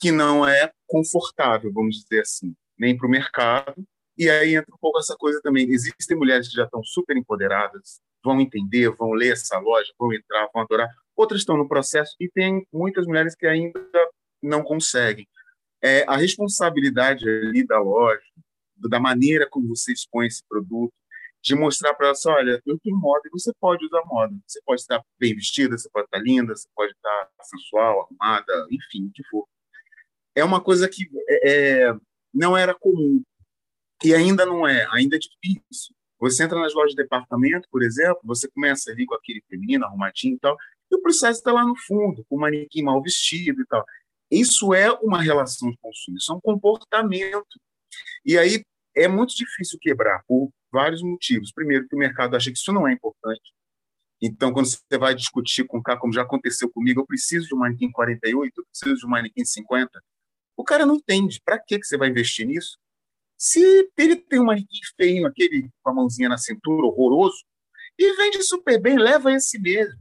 [0.00, 3.84] que não é confortável, vamos dizer assim, nem para o mercado.
[4.16, 5.68] E aí entra um pouco essa coisa também.
[5.70, 10.48] Existem mulheres que já estão super empoderadas, vão entender, vão ler essa loja, vão entrar,
[10.54, 10.88] vão adorar.
[11.16, 13.80] Outras estão no processo e tem muitas mulheres que ainda
[14.40, 15.26] não conseguem.
[15.82, 18.22] É, a responsabilidade ali da loja,
[18.76, 20.92] da maneira como você expõe esse produto,
[21.42, 24.34] de mostrar para ela assim, olha, eu tenho moda e você pode usar moda.
[24.46, 29.06] Você pode estar bem vestida, você pode estar linda, você pode estar sensual, arrumada, enfim,
[29.06, 29.46] o que for.
[30.34, 31.94] É uma coisa que é, é,
[32.32, 33.22] não era comum
[34.04, 35.94] e ainda não é, ainda é difícil.
[36.20, 40.34] Você entra nas lojas de departamento, por exemplo, você começa ali com aquele feminino, arrumadinho
[40.34, 40.56] e tal,
[40.90, 43.84] e o processo está lá no fundo, com o manequim mal vestido e tal.
[44.30, 47.60] Isso é uma relação de consumo, isso é um comportamento.
[48.24, 48.62] E aí
[48.96, 51.52] é muito difícil quebrar por vários motivos.
[51.52, 53.52] Primeiro, que o mercado acha que isso não é importante.
[54.20, 57.54] Então, quando você vai discutir com o cara, como já aconteceu comigo, eu preciso de
[57.54, 60.02] um manequim 48, eu preciso de um manequim 50,
[60.56, 61.40] o cara não entende.
[61.44, 62.76] Para que você vai investir nisso?
[63.36, 67.44] Se ele tem um manequim feio, aquele com a mãozinha na cintura, horroroso,
[67.96, 69.98] e vende super bem, leva esse mesmo.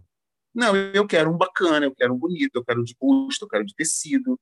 [0.54, 3.64] Não, eu quero um bacana, eu quero um bonito, eu quero de busto, eu quero
[3.64, 4.40] de tecido.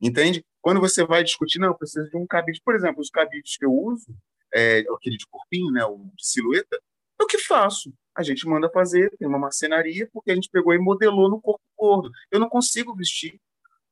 [0.00, 0.42] Entende?
[0.62, 2.62] Quando você vai discutir, não, eu preciso de um cabide.
[2.64, 4.16] Por exemplo, os cabides que eu uso,
[4.54, 6.80] é, aquele de corpinho, né, o de silhueta,
[7.20, 7.92] é o que faço.
[8.14, 11.62] A gente manda fazer, tem uma marcenaria, porque a gente pegou e modelou no corpo
[11.76, 12.10] gordo.
[12.30, 13.40] Eu não consigo vestir.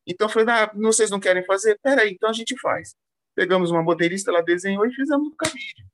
[0.05, 1.77] Então eu falei, ah, vocês não querem fazer?
[1.81, 2.95] Peraí, então a gente faz.
[3.35, 5.85] Pegamos uma modelista, ela desenhou e fizemos o cabide.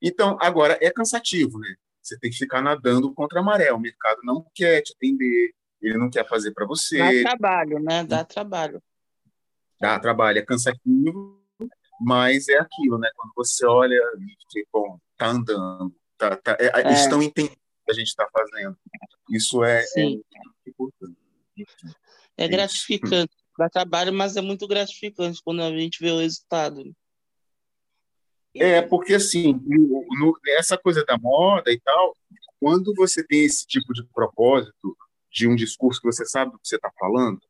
[0.00, 1.74] Então, agora, é cansativo, né?
[2.02, 3.72] Você tem que ficar nadando contra a maré.
[3.72, 6.98] O mercado não quer te atender, ele não quer fazer para você.
[6.98, 8.04] Dá trabalho, né?
[8.04, 8.82] Dá trabalho.
[9.80, 11.43] Dá trabalho, é cansativo,
[12.00, 13.10] mas é aquilo, né?
[13.16, 13.94] Quando você olha
[14.54, 16.92] e bom, tá andando, tá, tá, é, é.
[16.92, 18.76] estão entendendo o que a gente está fazendo.
[19.30, 20.04] Isso é, é
[20.66, 21.16] importante.
[22.36, 23.34] É, é gratificante.
[23.56, 26.84] Dá trabalho, mas é muito gratificante quando a gente vê o resultado.
[28.56, 32.16] É, porque assim, no, no, essa coisa da moda e tal,
[32.60, 34.96] quando você tem esse tipo de propósito,
[35.30, 37.40] de um discurso que você sabe do que você está falando,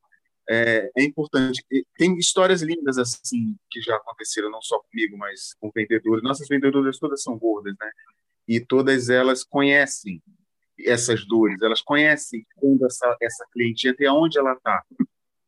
[0.49, 1.65] é, é, importante.
[1.97, 6.23] Tem histórias lindas assim que já aconteceram, não só comigo, mas com vendedores.
[6.23, 7.91] Nossas vendedoras todas são gordas, né?
[8.47, 10.23] E todas elas conhecem
[10.79, 14.83] essas dores, elas conhecem quando essa, essa cliente entra e aonde ela está.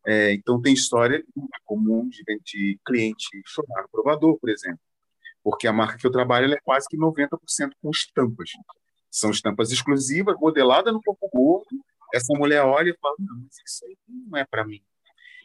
[0.07, 1.22] É, então, tem história
[1.64, 4.78] comum de, de cliente chorar no provador, por exemplo,
[5.42, 7.28] porque a marca que eu trabalho é quase que 90%
[7.82, 8.51] com estampas.
[9.11, 11.84] São estampas exclusivas, modeladas no corpo gordo,
[12.16, 14.82] essa mulher olha e fala: Não, mas isso aí não é para mim.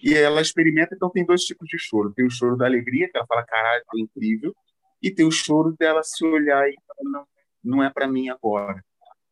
[0.04, 2.12] E ela experimenta, então tem dois tipos de choro.
[2.14, 4.56] Tem o choro da alegria, que ela fala: Caralho, é incrível.
[5.02, 7.28] E tem o choro dela se olhar e falar: Não,
[7.64, 8.84] não é para mim agora.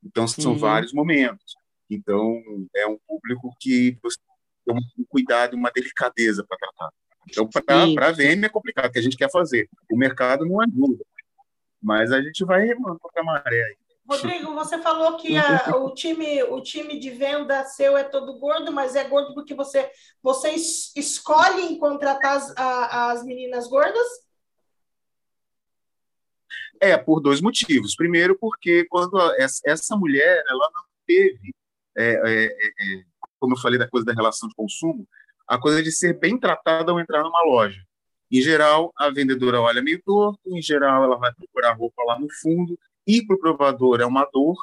[0.03, 0.57] Então são uhum.
[0.57, 1.55] vários momentos.
[1.89, 2.41] Então
[2.75, 4.17] é um público que você
[4.65, 6.89] tem um cuidado, uma delicadeza para tratar.
[7.29, 7.47] Então,
[7.93, 9.69] para a VM é complicado, porque a gente quer fazer.
[9.91, 11.03] O mercado não ajuda.
[11.81, 13.77] Mas a gente vai remando contra a maré aí.
[14.09, 18.71] Rodrigo, você falou que a, o, time, o time de venda seu é todo gordo,
[18.71, 19.91] mas é gordo porque você,
[20.21, 24.07] você escolhe contratar as, a, as meninas gordas?
[26.81, 27.95] É, por dois motivos.
[27.95, 31.53] Primeiro, porque quando essa mulher ela não teve,
[31.95, 33.03] é, é, é,
[33.37, 35.07] como eu falei da coisa da relação de consumo,
[35.47, 37.79] a coisa de ser bem tratada ao entrar numa loja.
[38.31, 42.27] Em geral, a vendedora olha meio torto, em geral, ela vai procurar roupa lá no
[42.41, 42.77] fundo,
[43.09, 44.55] ir para o provador é uma dor.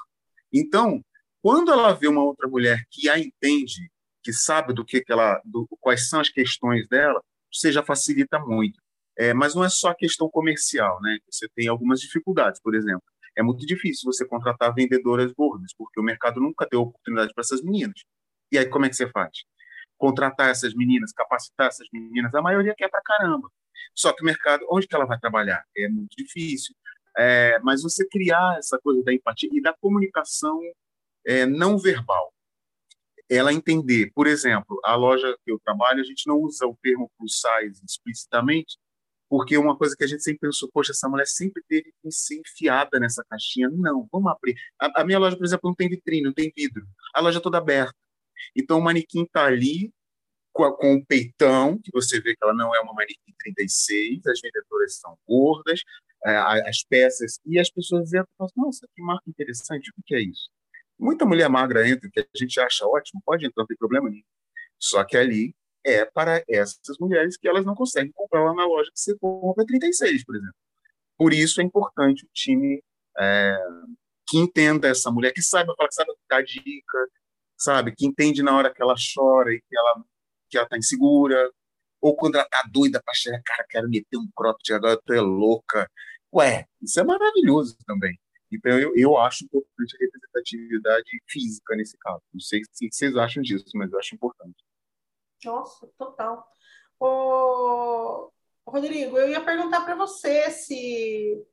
[0.53, 1.05] Então,
[1.43, 3.91] quando ela vê uma outra mulher que a entende,
[4.23, 7.21] que sabe do que, que ela, do, quais são as questões dela,
[7.53, 8.81] você já facilita muito.
[9.19, 11.19] É, mas não é só questão comercial, né?
[11.31, 13.03] Você tem algumas dificuldades, por exemplo.
[13.37, 17.63] É muito difícil você contratar vendedoras gordas, porque o mercado nunca deu oportunidade para essas
[17.63, 18.01] meninas.
[18.53, 19.45] E aí, como é que você faz?
[19.97, 23.49] Contratar essas meninas, capacitar essas meninas, a maioria quer para caramba.
[23.95, 25.65] Só que o mercado, onde que ela vai trabalhar?
[25.77, 26.75] É muito difícil.
[27.19, 30.61] É, mas você criar essa coisa da empatia e da comunicação
[31.27, 32.33] é, não verbal.
[33.29, 37.11] Ela entender, por exemplo, a loja que eu trabalho, a gente não usa o termo
[37.19, 38.79] plus size explicitamente,
[39.29, 42.41] porque uma coisa que a gente sempre pensou, poxa, essa mulher sempre teve que ser
[42.41, 43.69] enfiada nessa caixinha.
[43.69, 44.55] Não, vamos abrir.
[44.81, 46.87] A, a minha loja, por exemplo, não tem vitrine, não tem vidro.
[47.13, 47.95] A loja é toda aberta.
[48.55, 49.93] Então o manequim está ali
[50.53, 54.41] com, com o peitão, que você vê que ela não é uma manequim 36, as
[54.41, 55.81] vendedoras são gordas,
[56.31, 60.21] as peças, e as pessoas entram e falam, nossa, que marca interessante, o que é
[60.21, 60.51] isso?
[60.99, 64.25] Muita mulher magra entra, que a gente acha ótimo, pode entrar, não tem problema nenhum.
[64.79, 65.55] Só que ali
[65.85, 69.65] é para essas mulheres que elas não conseguem comprar lá na loja que você compra
[69.65, 70.55] 36, por exemplo.
[71.17, 72.83] Por isso é importante o time
[73.19, 73.59] é,
[74.29, 77.09] que entenda essa mulher, que saiba falar, que saiba dar dica,
[77.57, 80.05] sabe, que entende na hora que ela chora e que ela
[80.49, 81.51] que ela está insegura,
[82.01, 85.21] ou quando ela tá doida para chegar, cara, quero meter um cropped agora, tu é
[85.21, 85.91] louca.
[86.35, 88.19] Ué, isso é maravilhoso também.
[88.51, 92.23] Então, eu, eu acho importante a representatividade física nesse caso.
[92.33, 94.65] Não sei se vocês acham disso, mas eu acho importante.
[95.45, 96.49] Nossa, total.
[96.99, 98.31] Ô,
[98.67, 101.45] Rodrigo, eu ia perguntar para você se,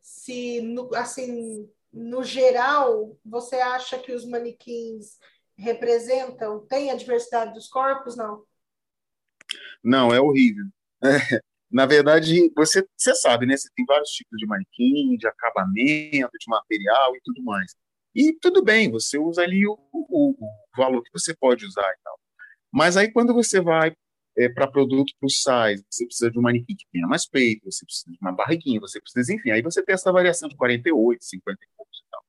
[0.00, 5.18] se no, assim, no geral, você acha que os manequins
[5.56, 8.44] representam, tem a diversidade dos corpos, não?
[9.82, 10.64] Não, é horrível.
[11.02, 11.40] É,
[11.70, 13.56] na verdade, você, você sabe, né?
[13.56, 17.74] Você tem vários tipos de manequim, de acabamento, de material e tudo mais.
[18.14, 20.36] E tudo bem, você usa ali o, o, o
[20.76, 22.18] valor que você pode usar e tal.
[22.72, 23.94] Mas aí quando você vai
[24.36, 27.84] é, para produto plus size, você precisa de um manequim que tenha mais peito, você
[27.84, 31.58] precisa de uma barriguinha, você precisa, enfim, aí você tem essa variação de 48, 50
[31.62, 32.24] e poucos e tal.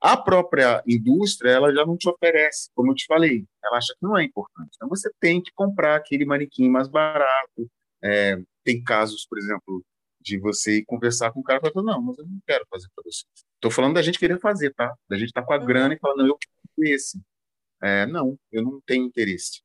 [0.00, 4.02] A própria indústria, ela já não te oferece, como eu te falei, ela acha que
[4.02, 4.70] não é importante.
[4.76, 7.70] Então você tem que comprar aquele manequim mais barato.
[8.04, 9.84] É, tem casos, por exemplo,
[10.20, 12.88] de você ir conversar com o cara e falar, não, mas eu não quero fazer
[12.94, 13.24] para você.
[13.54, 14.94] Estou falando da gente querer fazer, tá?
[15.08, 17.20] Da gente estar tá com a grana e falar, não, eu quero esse.
[17.82, 19.62] É, não, eu não tenho interesse.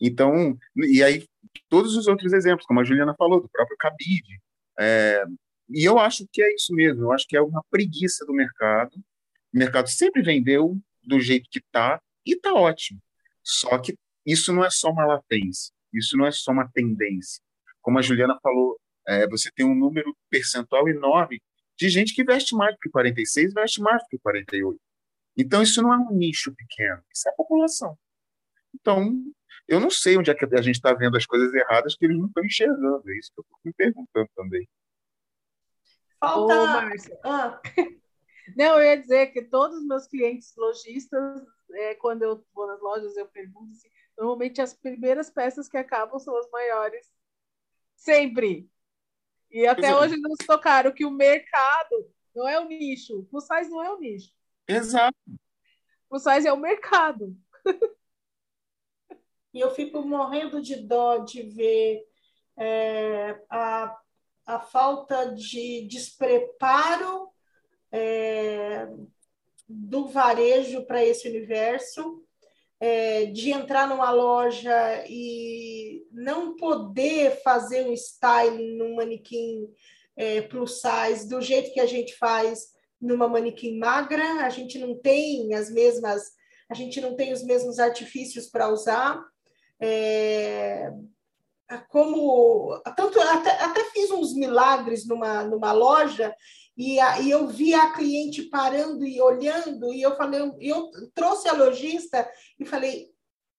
[0.00, 1.26] Então, e aí,
[1.68, 4.40] todos os outros exemplos, como a Juliana falou, do próprio cabide.
[4.78, 5.24] É,
[5.70, 8.94] e eu acho que é isso mesmo, eu acho que é uma preguiça do mercado.
[9.52, 13.00] O mercado sempre vendeu do jeito que está e está ótimo.
[13.42, 13.94] Só que
[14.26, 17.42] isso não é só uma latência, isso não é só uma tendência.
[17.88, 21.40] Como a Juliana falou, é, você tem um número percentual enorme
[21.74, 24.78] de gente que veste mais do que 46, veste mais do que 48.
[25.34, 27.98] Então, isso não é um nicho pequeno, isso é a população.
[28.74, 29.10] Então,
[29.66, 32.18] eu não sei onde é que a gente está vendo as coisas erradas que eles
[32.18, 33.02] não estão enxergando.
[33.10, 34.68] É isso que eu estou me perguntando também.
[36.20, 36.54] Falta.
[36.54, 37.18] Ô, Márcia.
[37.24, 37.62] Ah.
[38.54, 42.80] Não, eu ia dizer que todos os meus clientes lojistas, é, quando eu vou nas
[42.82, 47.17] lojas, eu pergunto assim, normalmente as primeiras peças que acabam são as maiores.
[47.98, 48.70] Sempre.
[49.50, 53.26] E até hoje nos tocaram que o mercado não é o nicho.
[53.30, 54.32] O size não é o nicho.
[54.66, 55.18] Exato.
[56.08, 57.36] O size é o mercado.
[59.52, 62.06] E eu fico morrendo de dó de ver
[62.56, 63.98] é, a,
[64.46, 67.30] a falta de despreparo
[67.90, 68.86] é,
[69.66, 72.24] do varejo para esse universo,
[72.80, 79.68] é, de entrar numa loja e não poder fazer um styling num manequim
[80.16, 82.68] é, plus size do jeito que a gente faz
[83.00, 86.32] numa manequim magra, a gente não tem as mesmas,
[86.68, 89.22] a gente não tem os mesmos artifícios para usar.
[89.80, 90.90] É,
[91.88, 96.34] como tanto até, até fiz uns milagres numa, numa loja
[96.78, 101.48] e, a, e eu vi a cliente parando e olhando e eu falei eu trouxe
[101.48, 103.10] a lojista e falei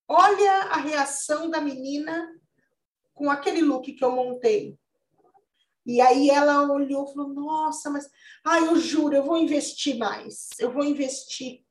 [0.07, 2.33] olha a reação da menina
[3.13, 4.77] com aquele look que eu montei
[5.85, 8.07] E aí ela olhou e falou: Nossa, mas
[8.45, 11.63] ah, eu juro, eu vou investir mais, eu vou investir,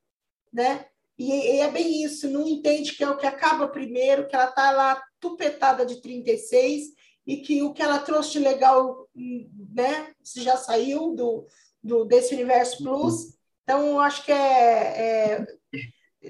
[0.52, 0.86] né?
[1.16, 4.50] E, e é bem isso, não entende que é o que acaba primeiro, que ela
[4.50, 6.97] está lá tupetada de 36
[7.28, 11.46] e que o que ela trouxe de legal, né, já saiu do,
[11.82, 13.38] do desse universo plus.
[13.62, 15.46] Então, eu acho que é, é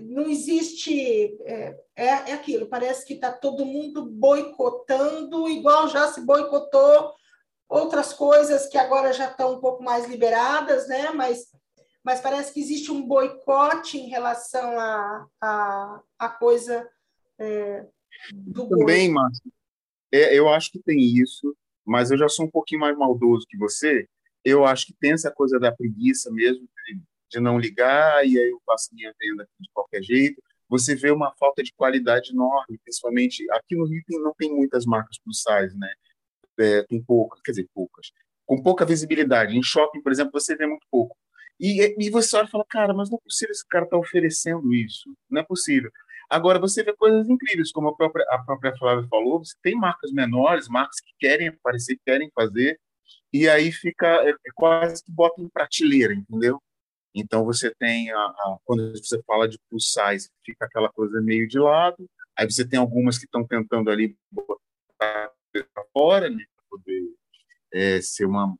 [0.02, 2.66] não existe é, é, é aquilo.
[2.66, 7.14] Parece que está todo mundo boicotando, igual já se boicotou
[7.68, 11.10] outras coisas que agora já estão um pouco mais liberadas, né?
[11.10, 11.46] Mas,
[12.02, 16.90] mas parece que existe um boicote em relação a, a, a coisa
[17.38, 17.86] é,
[18.32, 19.52] do Também, Márcio,
[20.12, 21.56] é, eu acho que tem isso,
[21.86, 24.06] mas eu já sou um pouquinho mais maldoso que você.
[24.44, 27.00] Eu acho que tem essa coisa da preguiça mesmo, de,
[27.30, 30.42] de não ligar, e aí eu faço minha venda de qualquer jeito.
[30.68, 34.84] Você vê uma falta de qualidade enorme, principalmente aqui no Rio tem, não tem muitas
[34.84, 35.88] marcas plus size, né?
[36.58, 38.10] é, tem poucas, quer dizer, poucas,
[38.44, 39.56] com pouca visibilidade.
[39.56, 41.16] Em shopping, por exemplo, você vê muito pouco.
[41.60, 44.00] E, e você olha e fala, cara, mas não é possível esse cara estar tá
[44.00, 45.12] oferecendo isso.
[45.28, 45.90] Não é possível.
[46.28, 50.12] Agora, você vê coisas incríveis, como a própria, a própria Flávia falou, você tem marcas
[50.12, 52.78] menores, marcas que querem aparecer, querem fazer,
[53.32, 56.60] e aí fica é, é quase que bota em prateleira, entendeu?
[57.14, 61.48] Então, você tem, a, a, quando você fala de plus size, fica aquela coisa meio
[61.48, 64.56] de lado, aí você tem algumas que estão tentando ali botar
[65.52, 67.02] para fora, né, para poder
[67.72, 68.54] é, ser uma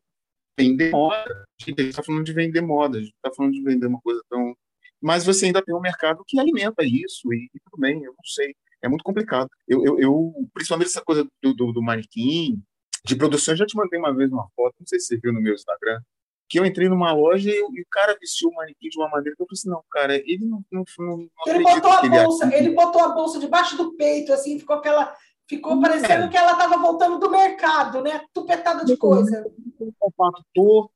[0.59, 1.45] vender moda.
[1.61, 4.23] A gente está falando de vender moda, a gente está falando de vender uma coisa
[4.29, 4.57] tão.
[5.01, 8.25] Mas você ainda tem um mercado que alimenta isso, e, e tudo bem, eu não
[8.25, 8.55] sei.
[8.83, 9.49] É muito complicado.
[9.67, 12.61] Eu, eu, eu principalmente essa coisa do, do, do manequim,
[13.05, 15.33] de produção, eu já te mandei uma vez uma foto, não sei se você viu
[15.33, 16.01] no meu Instagram,
[16.49, 19.37] que eu entrei numa loja e, e, o cara vestiu o manequim de uma maneira
[19.37, 22.57] que eu falei assim, não, cara, ele não, não, não, ele botou a bolsa, ele,
[22.57, 25.15] ele botou a bolsa debaixo do peito, assim, ficou aquela
[25.49, 26.29] Ficou parecendo é.
[26.29, 28.21] que ela estava voltando do mercado, né?
[28.35, 29.51] Tupetada de coisa.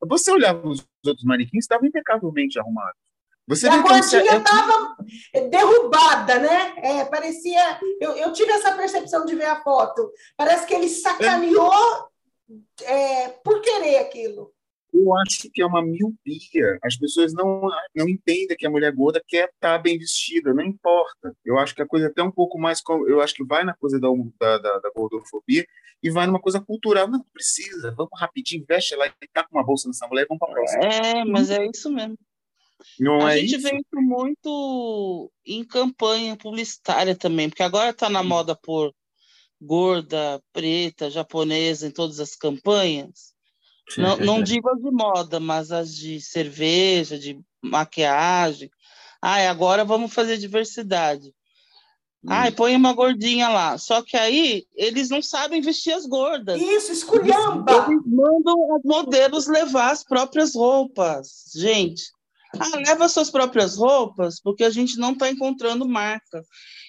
[0.06, 3.00] Você olhava os outros manequins, estavam impecavelmente arrumados.
[3.48, 4.96] Você e a gordinha estava
[5.34, 5.48] é...
[5.48, 6.74] derrubada, né?
[6.76, 7.80] É, parecia.
[8.00, 10.10] Eu, eu tive essa percepção de ver a foto.
[10.36, 12.08] Parece que ele sacaneou
[12.84, 14.52] é, por querer aquilo
[14.92, 16.78] eu acho que é uma miopia.
[16.84, 17.62] As pessoas não,
[17.94, 21.34] não entendem que a mulher gorda quer estar bem vestida, não importa.
[21.44, 22.80] Eu acho que a coisa é até um pouco mais.
[23.08, 24.08] Eu acho que vai na coisa da,
[24.58, 25.66] da, da gordofobia
[26.02, 27.08] e vai numa coisa cultural.
[27.08, 30.40] Não precisa, vamos rapidinho, veste lá e tá com uma bolsa nessa mulher e vamos
[30.40, 30.84] para a próxima.
[30.84, 32.18] É, mas é isso mesmo.
[32.98, 33.62] Não a é gente isso?
[33.62, 38.94] vê isso muito em campanha publicitária também, porque agora está na moda por
[39.60, 43.32] gorda, preta, japonesa em todas as campanhas.
[43.96, 48.70] Não, não digo as de moda, mas as de cerveja, de maquiagem.
[49.20, 51.32] Ai, agora vamos fazer diversidade.
[52.26, 53.76] Ai, põe uma gordinha lá.
[53.78, 56.60] Só que aí eles não sabem vestir as gordas.
[56.60, 57.86] Isso, esculhamba!
[57.88, 61.50] Eles mandam os modelos levar as próprias roupas.
[61.54, 62.04] Gente,
[62.58, 66.42] ah, leva suas próprias roupas, porque a gente não está encontrando marca.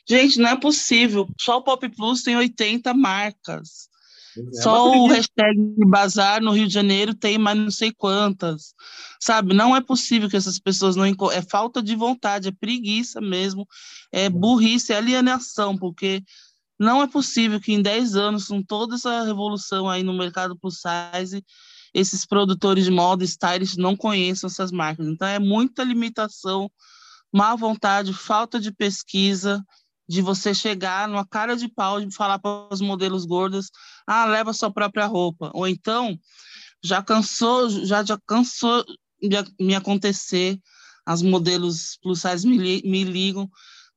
[0.07, 1.28] Gente, não é possível.
[1.39, 3.89] Só o Pop Plus tem 80 marcas.
[4.38, 5.57] É Só o hashtag
[5.88, 8.74] bazar no Rio de Janeiro tem mais não sei quantas,
[9.20, 9.53] sabe?
[9.53, 13.68] Não é possível que essas pessoas não é falta de vontade, é preguiça mesmo,
[14.11, 16.24] é burrice, é alienação, porque
[16.80, 20.82] não é possível que em 10 anos, com toda essa revolução aí no mercado plus
[20.82, 21.43] size,
[21.94, 25.08] esses produtores de moda, stylists, não conheçam essas marcas.
[25.08, 26.72] Então é muita limitação,
[27.32, 29.64] má vontade, falta de pesquisa,
[30.08, 33.72] de você chegar numa cara de pau e falar para os modelos gordos,
[34.06, 35.52] ah, leva sua própria roupa.
[35.54, 36.18] Ou então,
[36.84, 38.84] já cansou, já, já cansou
[39.22, 40.60] de me acontecer,
[41.06, 43.50] as modelos plus size me, me ligam,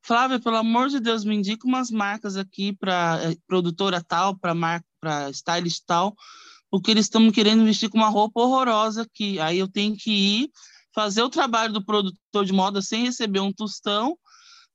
[0.07, 4.55] Flávia, pelo amor de Deus, me indica umas marcas aqui para eh, produtora tal, para
[4.55, 6.15] marca, para stylist tal,
[6.71, 9.39] porque eles estão querendo vestir com uma roupa horrorosa aqui.
[9.41, 10.51] Aí eu tenho que ir
[10.95, 14.17] fazer o trabalho do produtor de moda sem receber um tostão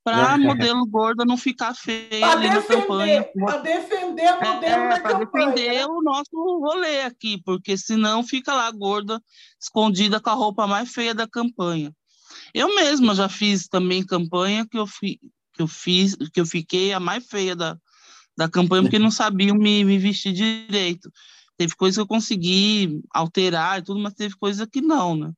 [0.04, 3.24] para modelo gorda não ficar feia ali defender, na campanha.
[3.24, 5.28] Para defender o modelo é, da campanha.
[5.28, 9.22] Para defender o nosso rolê aqui, porque senão fica lá gorda,
[9.60, 11.94] escondida com a roupa mais feia da campanha.
[12.54, 15.20] Eu mesma já fiz também campanha que eu, fi,
[15.54, 17.78] que eu fiz, que eu fiquei a mais feia da,
[18.36, 21.12] da campanha, porque não sabiam me, me vestir direito.
[21.62, 25.32] Teve coisa que eu consegui alterar e tudo, mas teve coisa que não, né?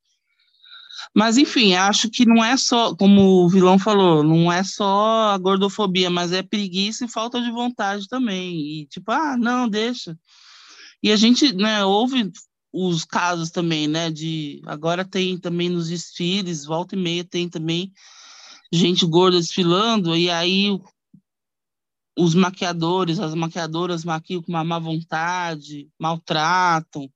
[1.13, 5.37] Mas, enfim, acho que não é só, como o vilão falou, não é só a
[5.37, 8.55] gordofobia, mas é preguiça e falta de vontade também.
[8.55, 10.17] E, tipo, ah, não, deixa.
[11.03, 12.31] E a gente, né, ouve
[12.71, 14.61] os casos também, né, de...
[14.65, 17.91] Agora tem também nos desfiles, volta e meia tem também
[18.71, 20.79] gente gorda desfilando, e aí
[22.17, 27.09] os maquiadores, as maquiadoras maquiam com uma má vontade, maltratam.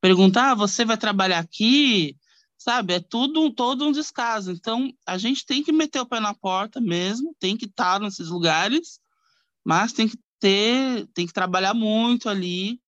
[0.00, 2.16] Perguntar, ah, você vai trabalhar aqui?
[2.56, 4.52] Sabe, é tudo todo um descaso.
[4.52, 8.28] Então, a gente tem que meter o pé na porta mesmo, tem que estar nesses
[8.28, 9.00] lugares,
[9.64, 12.80] mas tem que ter, tem que trabalhar muito ali,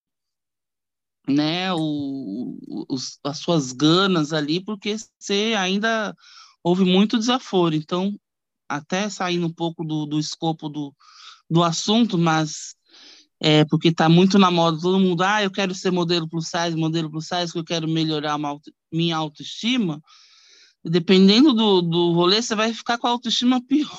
[1.29, 6.17] né, o, os, as suas ganas ali, porque você ainda
[6.63, 7.75] houve muito desaforo.
[7.75, 8.19] Então,
[8.69, 10.95] até saindo um pouco do, do escopo do,
[11.51, 12.77] do assunto, mas
[13.43, 16.77] é porque está muito na moda todo mundo, ah, eu quero ser modelo plus size,
[16.77, 20.01] modelo plus size, que eu quero melhorar auto, minha autoestima.
[20.85, 23.91] Dependendo do, do rolê, você vai ficar com a autoestima pior.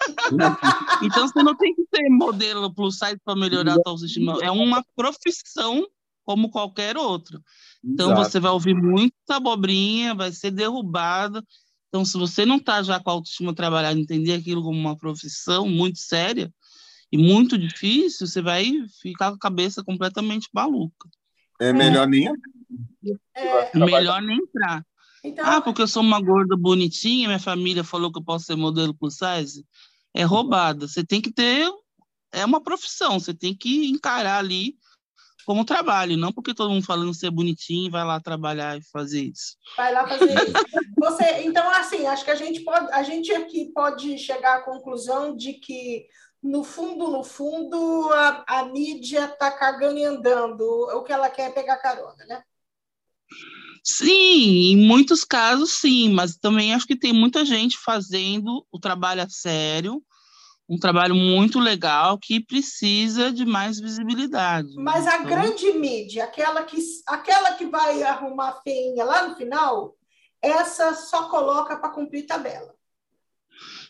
[1.02, 4.38] então você não tem que ser modelo plus size para melhorar a sua autoestima.
[4.42, 5.86] É uma profissão
[6.24, 7.40] como qualquer outra.
[7.84, 8.30] Então Exato.
[8.30, 11.42] você vai ouvir muita abobrinha, vai ser derrubada.
[11.88, 15.68] Então, se você não está já com a autoestima trabalhada, entender aquilo como uma profissão
[15.68, 16.50] muito séria
[17.12, 18.64] e muito difícil, você vai
[19.02, 21.10] ficar com a cabeça completamente maluca.
[21.60, 22.26] É melhor nem
[23.34, 24.84] é, melhor nem entrar.
[25.22, 28.56] Então, ah, porque eu sou uma gorda bonitinha, minha família falou que eu posso ser
[28.56, 29.64] modelo plus size.
[30.14, 30.88] É roubada.
[30.88, 31.70] Você tem que ter.
[32.32, 34.74] É uma profissão, você tem que encarar ali
[35.44, 39.56] como trabalho, não porque todo mundo falando ser bonitinho vai lá trabalhar e fazer isso.
[39.76, 40.52] Vai lá fazer isso.
[40.98, 45.36] Você, então, assim, acho que a gente pode, a gente aqui pode chegar à conclusão
[45.36, 46.06] de que
[46.42, 50.62] no fundo, no fundo, a, a mídia está cagando e andando.
[50.62, 52.42] O que ela quer é pegar carona, né?
[53.84, 59.22] Sim, em muitos casos sim, mas também acho que tem muita gente fazendo o trabalho
[59.22, 60.02] a sério,
[60.68, 64.74] um trabalho muito legal que precisa de mais visibilidade.
[64.76, 65.26] Mas a então...
[65.26, 69.96] grande mídia, aquela que, aquela que vai arrumar feinha lá no final,
[70.40, 72.74] essa só coloca para cumprir tabela.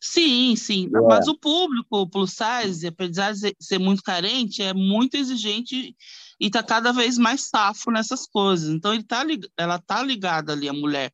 [0.05, 0.91] Sim, sim.
[0.93, 1.01] É.
[1.01, 5.95] Mas o público plus size, apesar de ser muito carente, é muito exigente
[6.41, 8.69] e está cada vez mais safo nessas coisas.
[8.69, 9.25] Então ele tá,
[9.57, 11.13] ela está ligada ali, a mulher.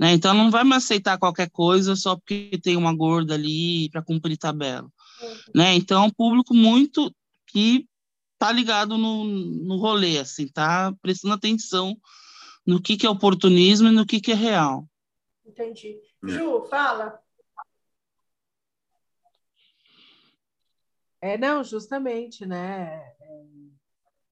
[0.00, 0.14] Né?
[0.14, 4.38] Então não vai me aceitar qualquer coisa só porque tem uma gorda ali para cumprir
[4.38, 4.88] tabela.
[5.20, 5.36] Uhum.
[5.54, 5.74] Né?
[5.74, 7.14] Então é um público muito
[7.46, 7.86] que
[8.38, 11.94] tá ligado no, no rolê, assim, tá prestando atenção
[12.66, 14.88] no que, que é oportunismo e no que, que é real.
[15.44, 15.98] Entendi.
[16.24, 16.28] É.
[16.30, 17.25] Ju, fala.
[21.20, 22.96] É, não, justamente, né?
[23.20, 23.44] É,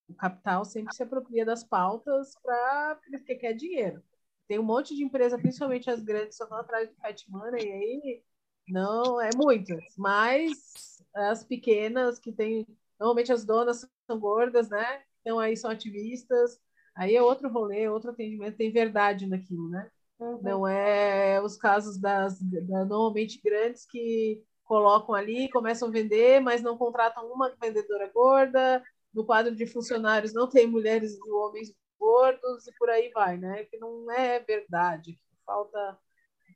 [0.09, 4.03] o capital sempre se apropria das pautas para porque quer dinheiro.
[4.47, 7.73] Tem um monte de empresa, principalmente as grandes, só estão atrás do fat money, e
[7.73, 8.23] aí
[8.69, 12.67] não é muitas, mas as pequenas que tem,
[12.99, 15.03] normalmente as donas são gordas, né?
[15.21, 16.61] Então aí são ativistas,
[16.95, 19.91] aí é outro rolê, outro atendimento, tem verdade naquilo, né?
[20.19, 20.43] Uhum.
[20.43, 26.63] Não é os casos das, das normalmente grandes que colocam ali, começam a vender, mas
[26.63, 28.83] não contratam uma vendedora gorda.
[29.13, 33.65] No quadro de funcionários não tem mulheres e homens gordos e por aí vai, né?
[33.65, 35.99] Que não é verdade, falta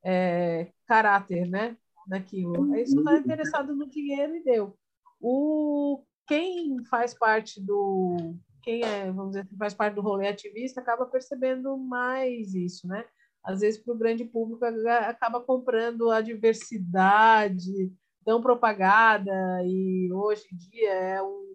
[0.04, 1.76] é, caráter, né?
[2.06, 2.72] Naquilo.
[2.74, 4.76] Aí só está interessado no dinheiro e deu.
[5.20, 11.06] O quem faz parte do quem é, vamos dizer, faz parte do rolê ativista acaba
[11.06, 13.04] percebendo mais isso, né?
[13.48, 17.90] Às vezes para o grande público acaba comprando a diversidade
[18.22, 19.32] tão propagada
[19.64, 21.48] e hoje em dia é um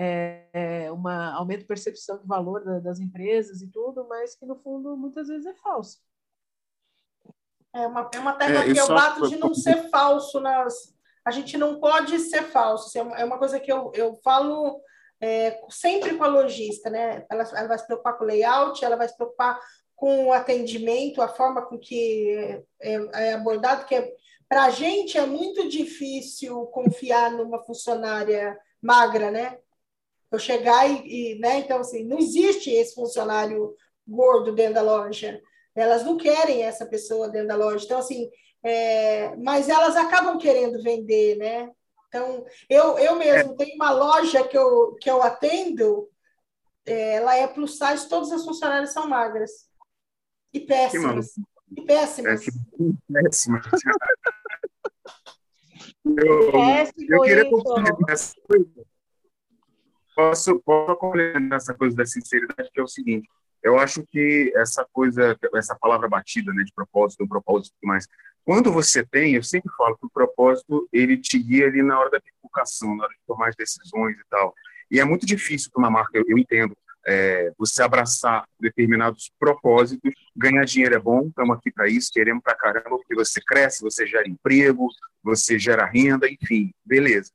[0.00, 4.56] é, um aumento de percepção de valor da, das empresas e tudo, mas que no
[4.56, 5.98] fundo muitas vezes é falso.
[7.72, 10.40] É uma, é uma tecla é, que eu bato de não ser falso.
[10.40, 10.96] Nas...
[11.24, 12.96] A gente não pode ser falso.
[12.96, 14.80] É, é uma coisa que eu, eu falo
[15.20, 17.26] é, sempre com a lojista, né?
[17.28, 19.60] Ela, ela vai se preocupar com o layout, ela vai se preocupar
[19.98, 24.12] com o atendimento, a forma com que é, é, é abordado, que é,
[24.48, 29.58] para a gente é muito difícil confiar numa funcionária magra, né?
[30.30, 31.58] eu chegar e, e, né?
[31.58, 33.74] Então, assim, não existe esse funcionário
[34.06, 35.40] gordo dentro da loja.
[35.74, 37.84] Elas não querem essa pessoa dentro da loja.
[37.84, 38.30] Então, assim,
[38.62, 41.70] é, mas elas acabam querendo vender, né?
[42.08, 46.08] Então, eu, eu mesmo tenho uma loja que eu, que eu atendo,
[46.86, 49.67] é, ela é plus size, todas as funcionárias são magras.
[50.52, 51.34] E péssimas.
[51.76, 52.46] E péssimas.
[52.46, 52.50] É,
[53.12, 53.66] péssimas.
[56.04, 56.52] eu,
[57.08, 58.86] eu queria compartilhar essa coisa
[60.18, 63.28] posso, posso complementar essa coisa da sinceridade, que é o seguinte,
[63.62, 67.88] eu acho que essa coisa, essa palavra batida, né, de propósito, um propósito e tudo
[67.88, 68.08] mais,
[68.44, 72.10] quando você tem, eu sempre falo que o propósito, ele te guia ali na hora
[72.10, 74.54] da divulgação, na hora de tomar as decisões e tal.
[74.90, 76.76] E é muito difícil para uma marca, eu, eu entendo,
[77.08, 82.54] é, você abraçar determinados propósitos, ganhar dinheiro é bom, estamos aqui para isso, queremos para
[82.54, 84.88] caramba, porque você cresce, você gera emprego,
[85.22, 87.30] você gera renda, enfim, beleza.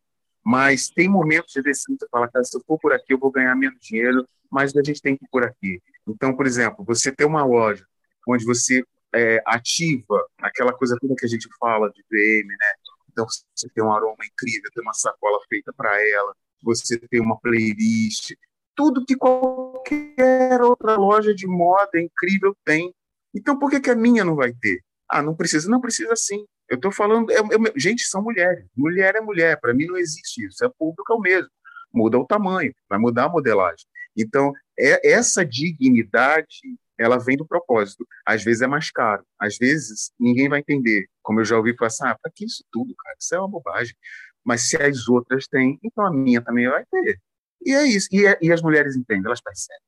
[0.46, 3.18] Mas tem momentos de decisão que você fala, cara, se eu for por aqui, eu
[3.18, 5.82] vou ganhar menos dinheiro, mas a gente tem que ir por aqui.
[6.08, 7.84] Então, por exemplo, você tem uma loja
[8.28, 8.84] onde você
[9.16, 12.74] é, ativa aquela coisa toda que a gente fala de VM, né?
[13.12, 17.40] Então, você tem um aroma incrível, tem uma sacola feita para ela, você tem uma
[17.40, 18.34] playlist,
[18.76, 22.94] tudo que qualquer outra loja de moda incrível tem.
[23.34, 24.82] Então, por que, que a minha não vai ter?
[25.10, 26.46] Ah, não precisa, não precisa sim.
[26.70, 28.66] Eu estou falando, é, é, gente, são mulheres.
[28.76, 29.60] Mulher é mulher.
[29.60, 30.64] Para mim não existe isso.
[30.64, 31.50] É público é o mesmo.
[31.94, 33.86] Muda o tamanho, vai mudar a modelagem.
[34.18, 36.62] Então, é, essa dignidade,
[36.98, 38.08] ela vem do propósito.
[38.26, 39.24] Às vezes é mais caro.
[39.40, 41.08] Às vezes ninguém vai entender.
[41.22, 43.16] Como eu já ouvi assim, ah, para que isso tudo, cara?
[43.20, 43.96] Isso é uma bobagem.
[44.44, 47.20] Mas se as outras têm, então a minha também vai ter.
[47.66, 48.07] E é isso.
[48.11, 49.82] E, é, e as mulheres entendem, elas percebem.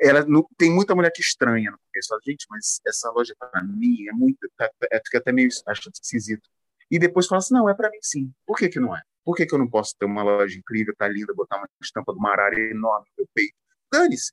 [0.00, 0.24] Ela,
[0.56, 2.08] tem muita mulher que estranha no começo.
[2.08, 4.38] Fala, gente, mas essa loja para mim é muito.
[4.56, 6.48] Tá, é, fica até meio acho esquisito.
[6.90, 8.32] E depois fala assim: não, é para mim sim.
[8.46, 9.02] Por que, que não é?
[9.24, 12.12] Por que, que eu não posso ter uma loja incrível, tá linda, botar uma estampa
[12.12, 13.54] do Marara enorme no meu peito?
[13.92, 14.32] Dane-se.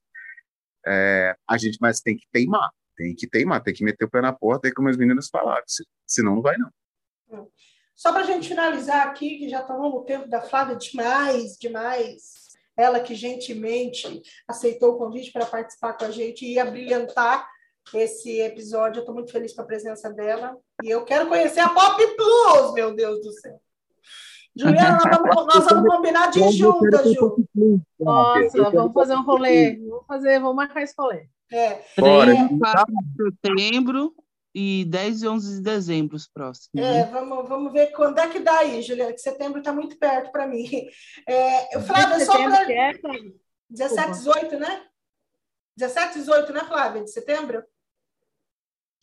[0.87, 2.71] É, a gente, mas tem que teimar.
[2.97, 5.63] Tem que teimar, tem que meter o pé na porta, aí como as meninas falaram.
[6.07, 6.69] Senão não vai, não.
[7.29, 7.47] Hum.
[7.95, 12.48] Só para a gente finalizar aqui, que já tomamos o tempo da Flávia demais, demais
[12.79, 17.45] ela que gentilmente aceitou o convite para participar com a gente e brilhantar
[17.93, 18.99] esse episódio.
[18.99, 20.55] Eu estou muito feliz com a presença dela.
[20.83, 23.59] E eu quero conhecer a Pop Plus, meu Deus do céu.
[24.55, 27.45] Juliana, nós vamos, nós vamos combinar de juntas, Ju.
[27.99, 29.77] Nossa, vamos fazer um rolê.
[29.77, 31.27] Vamos fazer, vamos marcar esse rolê.
[31.51, 31.81] É.
[31.95, 34.13] 3 4 de setembro
[34.53, 36.83] e 10 e 11 de dezembro os próximos.
[36.83, 37.05] É, né?
[37.05, 40.47] vamos, vamos ver quando é que dá aí, Juliana, que setembro está muito perto para
[40.47, 40.67] mim.
[41.27, 42.71] É, Flávia, só para.
[42.71, 42.93] É,
[43.69, 44.85] 17, 18, né?
[45.77, 47.63] 17, 18, né, Flávia, de setembro?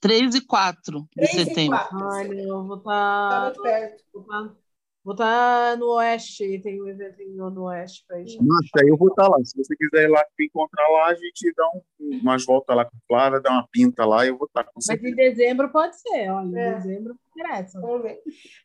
[0.01, 1.79] 3 e 4 de 3 setembro.
[1.79, 1.99] 4.
[1.99, 3.31] Olha, eu vou estar.
[3.31, 3.31] Tá...
[3.31, 4.05] tá muito perto.
[4.13, 4.66] Vou estar tá
[5.07, 8.43] Vou estar no Oeste, tem um evento no Oeste para ir.
[8.43, 9.37] Nossa, eu vou estar tá lá.
[9.45, 12.85] Se você quiser ir lá me encontrar lá, a gente dá um, umas voltas lá
[12.85, 14.95] com a Flávia, dá uma pinta lá e eu vou estar tá com você.
[14.95, 16.71] Mas em dezembro pode ser, olha, é.
[16.71, 17.81] em dezembro interessa.
[17.81, 18.21] Vamos ver.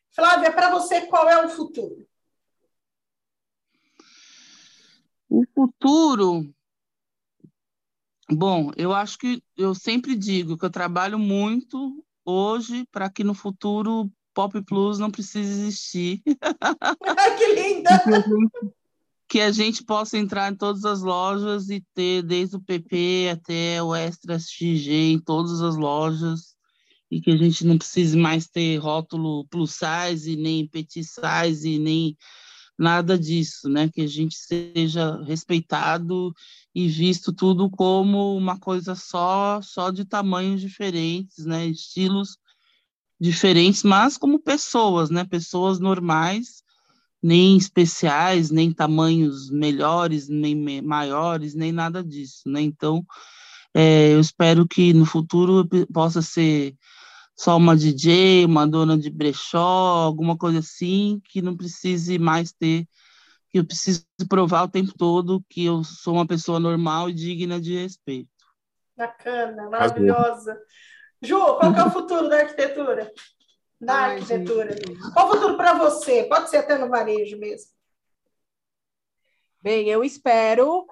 [0.10, 2.08] Flávia, para você, qual é o futuro?
[5.30, 6.52] O futuro.
[8.32, 13.36] Bom, eu acho que eu sempre digo que eu trabalho muito hoje para que no
[13.36, 16.22] futuro Pop Plus não precisa existir.
[17.38, 17.90] Que linda!
[19.28, 23.82] que a gente possa entrar em todas as lojas e ter desde o PP até
[23.82, 26.54] o Extra XG em todas as lojas
[27.10, 32.18] e que a gente não precise mais ter rótulo plus size, nem petit size, nem
[32.78, 33.90] nada disso, né?
[33.90, 36.34] Que a gente seja respeitado
[36.74, 41.68] e visto tudo como uma coisa só, só de tamanhos diferentes, né?
[41.68, 42.38] Estilos
[43.22, 45.24] diferentes, mas como pessoas, né?
[45.24, 46.63] Pessoas normais,
[47.22, 52.61] nem especiais, nem tamanhos melhores, nem maiores, nem nada disso, né?
[52.61, 53.05] Então,
[53.76, 56.76] é, eu espero que no futuro possa ser
[57.38, 62.88] só uma DJ, uma dona de brechó, alguma coisa assim, que não precise mais ter,
[63.51, 67.61] que eu preciso provar o tempo todo que eu sou uma pessoa normal e digna
[67.61, 68.30] de respeito.
[68.97, 70.57] Bacana, maravilhosa.
[71.22, 73.13] Ju, qual é o futuro da arquitetura?
[73.80, 74.72] Da Ai, arquitetura.
[74.72, 75.13] Gente.
[75.13, 76.24] Qual o futuro para você?
[76.24, 77.69] Pode ser até no varejo mesmo.
[79.61, 80.88] Bem, eu espero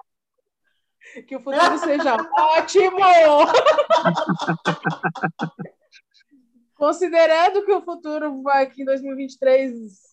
[1.26, 2.96] que o futuro seja ótimo.
[6.76, 9.72] Considerando que o futuro vai que em 2023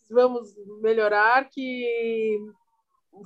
[0.10, 2.40] vamos melhorar, que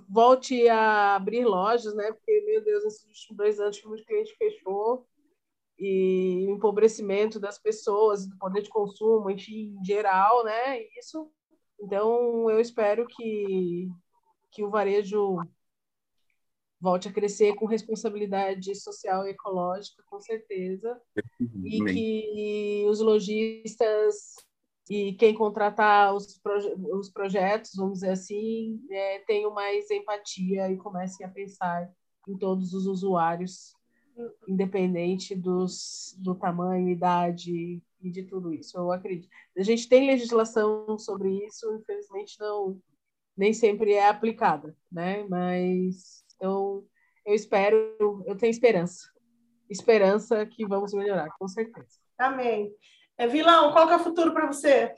[0.10, 2.12] volte a abrir lojas, né?
[2.12, 5.08] Porque, meu Deus, esses últimos dois anos que muito cliente fechou
[5.82, 10.80] e empobrecimento das pessoas, do poder de consumo, enfim, em geral, né?
[11.00, 11.28] Isso.
[11.82, 13.90] Então, eu espero que,
[14.52, 15.40] que o varejo
[16.80, 21.02] volte a crescer com responsabilidade social e ecológica, com certeza,
[21.66, 24.36] e que os lojistas
[24.88, 30.78] e quem contratar os, proje os projetos, vamos dizer assim, é, tenham mais empatia e
[30.78, 31.92] comecem a pensar
[32.28, 33.74] em todos os usuários
[34.48, 38.78] independente dos, do tamanho, idade e de tudo isso.
[38.78, 39.30] Eu acredito.
[39.58, 42.80] A gente tem legislação sobre isso, infelizmente não
[43.36, 45.26] nem sempre é aplicada, né?
[45.30, 46.84] Mas então
[47.26, 47.96] eu espero,
[48.26, 49.10] eu tenho esperança,
[49.70, 52.00] esperança que vamos melhorar, com certeza.
[52.18, 52.74] Amém.
[53.18, 54.94] É, Vilão, qual que é o futuro para você?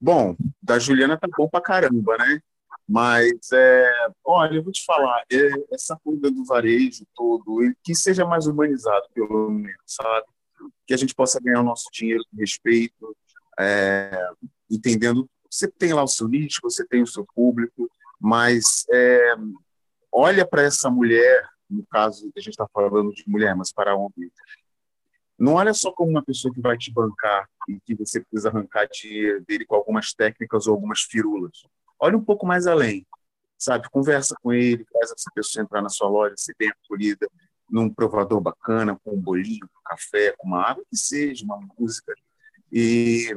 [0.00, 2.40] Bom, da Juliana tá bom pra caramba, né?
[2.86, 8.26] Mas, é, olha, eu vou te falar, é, essa coisa do varejo todo, que seja
[8.26, 10.26] mais urbanizado, pelo menos, sabe?
[10.86, 13.16] Que a gente possa ganhar o nosso dinheiro com respeito,
[13.58, 14.28] é,
[14.70, 17.88] entendendo você tem lá o seu nicho, você tem o seu público,
[18.20, 19.34] mas é,
[20.10, 24.30] olha para essa mulher, no caso, a gente está falando de mulher, mas para homem,
[25.38, 28.88] não olha só como uma pessoa que vai te bancar e que você precisa arrancar
[28.88, 31.62] dinheiro dele com algumas técnicas ou algumas firulas.
[32.04, 33.06] Olha um pouco mais além,
[33.56, 33.88] sabe?
[33.88, 37.26] Conversa com ele, faz essa pessoa entrar na sua loja, ser bem acolhida,
[37.66, 41.58] num provador bacana, com um bolinho, com um café, com uma água que seja, uma
[41.78, 42.12] música.
[42.70, 43.34] E,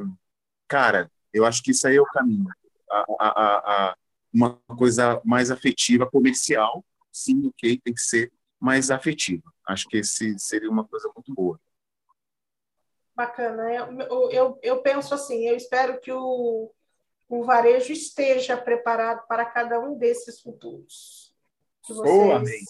[0.68, 2.44] cara, eu acho que isso aí é o caminho.
[2.90, 3.28] A, a,
[3.88, 3.96] a,
[4.30, 9.50] uma coisa mais afetiva, comercial, sim, ok, tem que ser mais afetiva.
[9.66, 11.58] Acho que esse seria uma coisa muito boa.
[13.16, 13.72] Bacana.
[13.72, 16.70] Eu, eu, eu penso assim, eu espero que o,
[17.28, 21.32] o varejo esteja preparado para cada um desses futuros.
[21.84, 22.60] Que vocês, oh, amém.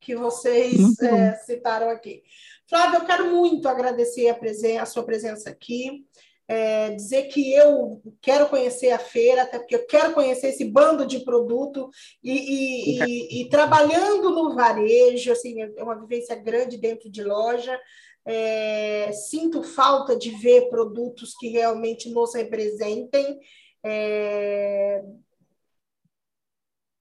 [0.00, 2.22] Que vocês é, citaram aqui.
[2.68, 6.06] Flávio, eu quero muito agradecer a, presen a sua presença aqui.
[6.50, 11.06] É, dizer que eu quero conhecer a feira, até porque eu quero conhecer esse bando
[11.06, 11.90] de produto
[12.24, 17.78] e, e, e, e trabalhando no varejo, assim, é uma vivência grande dentro de loja.
[18.24, 23.38] É, sinto falta de ver produtos que realmente nos representem.
[23.84, 25.04] É,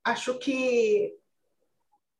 [0.03, 1.13] acho que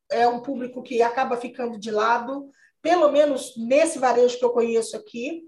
[0.09, 2.49] é um público que acaba ficando de lado,
[2.81, 5.43] pelo menos nesse varejo que eu conheço aqui.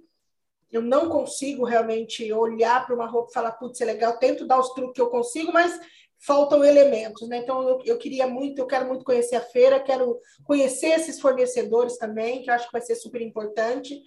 [0.71, 4.59] Eu não consigo realmente olhar para uma roupa e falar, putz, é legal, tento dar
[4.59, 5.79] os truques que eu consigo, mas
[6.19, 7.37] faltam elementos, né?
[7.37, 11.97] Então eu, eu, queria muito, eu quero muito conhecer a feira, quero conhecer esses fornecedores
[11.97, 14.01] também, que eu acho que vai ser super importante.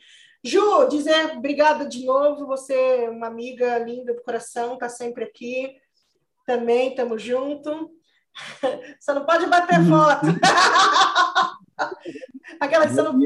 [0.45, 5.76] Ju, dizer obrigada de novo, você é uma amiga linda do coração, tá sempre aqui.
[6.45, 7.90] Também estamos junto.
[9.01, 9.88] Só não pode bater uhum.
[9.88, 10.26] foto.
[12.61, 13.18] Aquela que você não,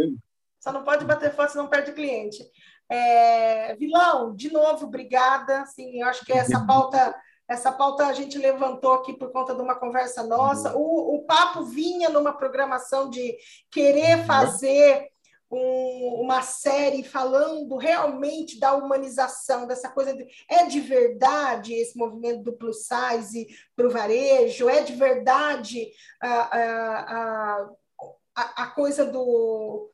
[0.58, 2.42] só não pode bater foto, senão perde cliente.
[2.88, 5.64] É, vilão, de novo, obrigada.
[5.66, 7.14] Sim, eu acho que essa pauta
[7.48, 10.74] essa pauta a gente levantou aqui por conta de uma conversa nossa.
[10.74, 10.82] Uhum.
[10.82, 13.36] O, o papo vinha numa programação de
[13.70, 14.24] querer uhum.
[14.24, 15.08] fazer
[15.50, 22.42] um, uma série falando realmente da humanização, dessa coisa de é de verdade esse movimento
[22.42, 25.88] do plus size para o varejo, é de verdade
[26.20, 27.68] a, a,
[28.34, 29.90] a, a coisa do.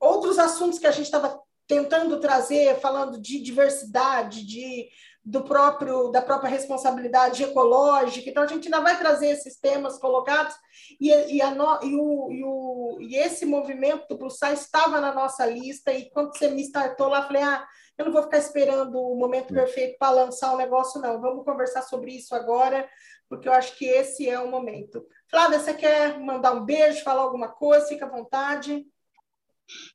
[0.00, 4.88] Outros assuntos que a gente estava tentando trazer, falando de diversidade, de
[5.24, 8.30] do próprio da própria responsabilidade ecológica.
[8.30, 10.54] Então a gente ainda vai trazer esses temas colocados
[11.00, 15.14] e, e, a no, e, o, e, o, e esse movimento do Size estava na
[15.14, 17.66] nossa lista e quando você me startou lá, falei, ah,
[17.98, 21.20] eu não vou ficar esperando o momento perfeito para lançar o um negócio, não.
[21.20, 22.88] Vamos conversar sobre isso agora,
[23.28, 25.04] porque eu acho que esse é o momento.
[25.28, 27.88] Flávia, você quer mandar um beijo, falar alguma coisa?
[27.88, 28.86] Fica à vontade.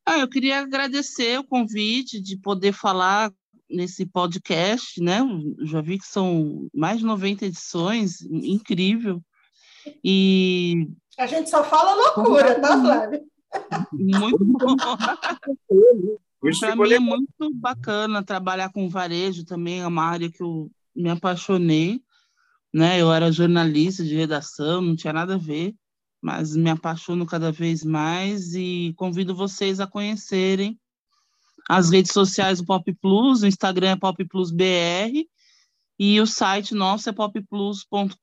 [0.06, 3.32] Ah, eu queria agradecer o convite de poder falar
[3.74, 5.20] nesse podcast, né?
[5.64, 9.22] Já vi que são mais de 90 edições, incrível.
[10.04, 13.24] E a gente só fala loucura, tá, Flávia?
[13.92, 14.76] Muito bom.
[16.60, 21.10] Para mim é muito bacana trabalhar com varejo também, é uma área que eu me
[21.10, 22.02] apaixonei,
[22.74, 23.02] né?
[23.02, 25.74] Eu era jornalista de redação, não tinha nada a ver,
[26.22, 30.80] mas me apaixono cada vez mais e convido vocês a conhecerem
[31.70, 35.28] as redes sociais do Pop Plus, o Instagram é Pop Plus BR
[35.98, 38.18] e o site nosso é popplus.com.br,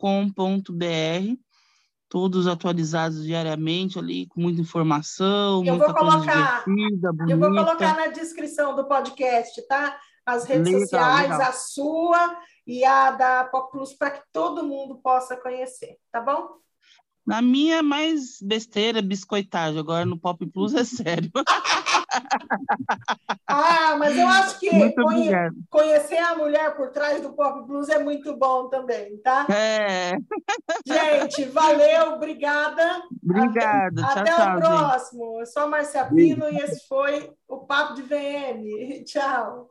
[2.09, 7.33] todos atualizados diariamente ali, com muita informação, eu muita coisa colocar, divertida, bonita.
[7.33, 9.99] Eu vou colocar na descrição do podcast, tá?
[10.27, 11.49] As redes legal, sociais, legal.
[11.49, 16.61] a sua e a da Pop Plus, para que todo mundo possa conhecer, tá bom?
[17.27, 19.79] Na minha é mais besteira, biscoitagem.
[19.79, 21.31] Agora no Pop Plus é sério.
[23.47, 25.31] ah, mas eu acho que conhe
[25.69, 29.47] conhecer a mulher por trás do Pop Plus é muito bom também, tá?
[29.49, 30.17] É.
[30.87, 33.03] Gente, valeu, obrigada.
[33.23, 34.05] Obrigada.
[34.05, 35.41] Até, tchau, até tchau, o próximo.
[35.41, 39.05] Eu sou a Marcia Pino e esse foi o Papo de VM.
[39.07, 39.69] Tchau.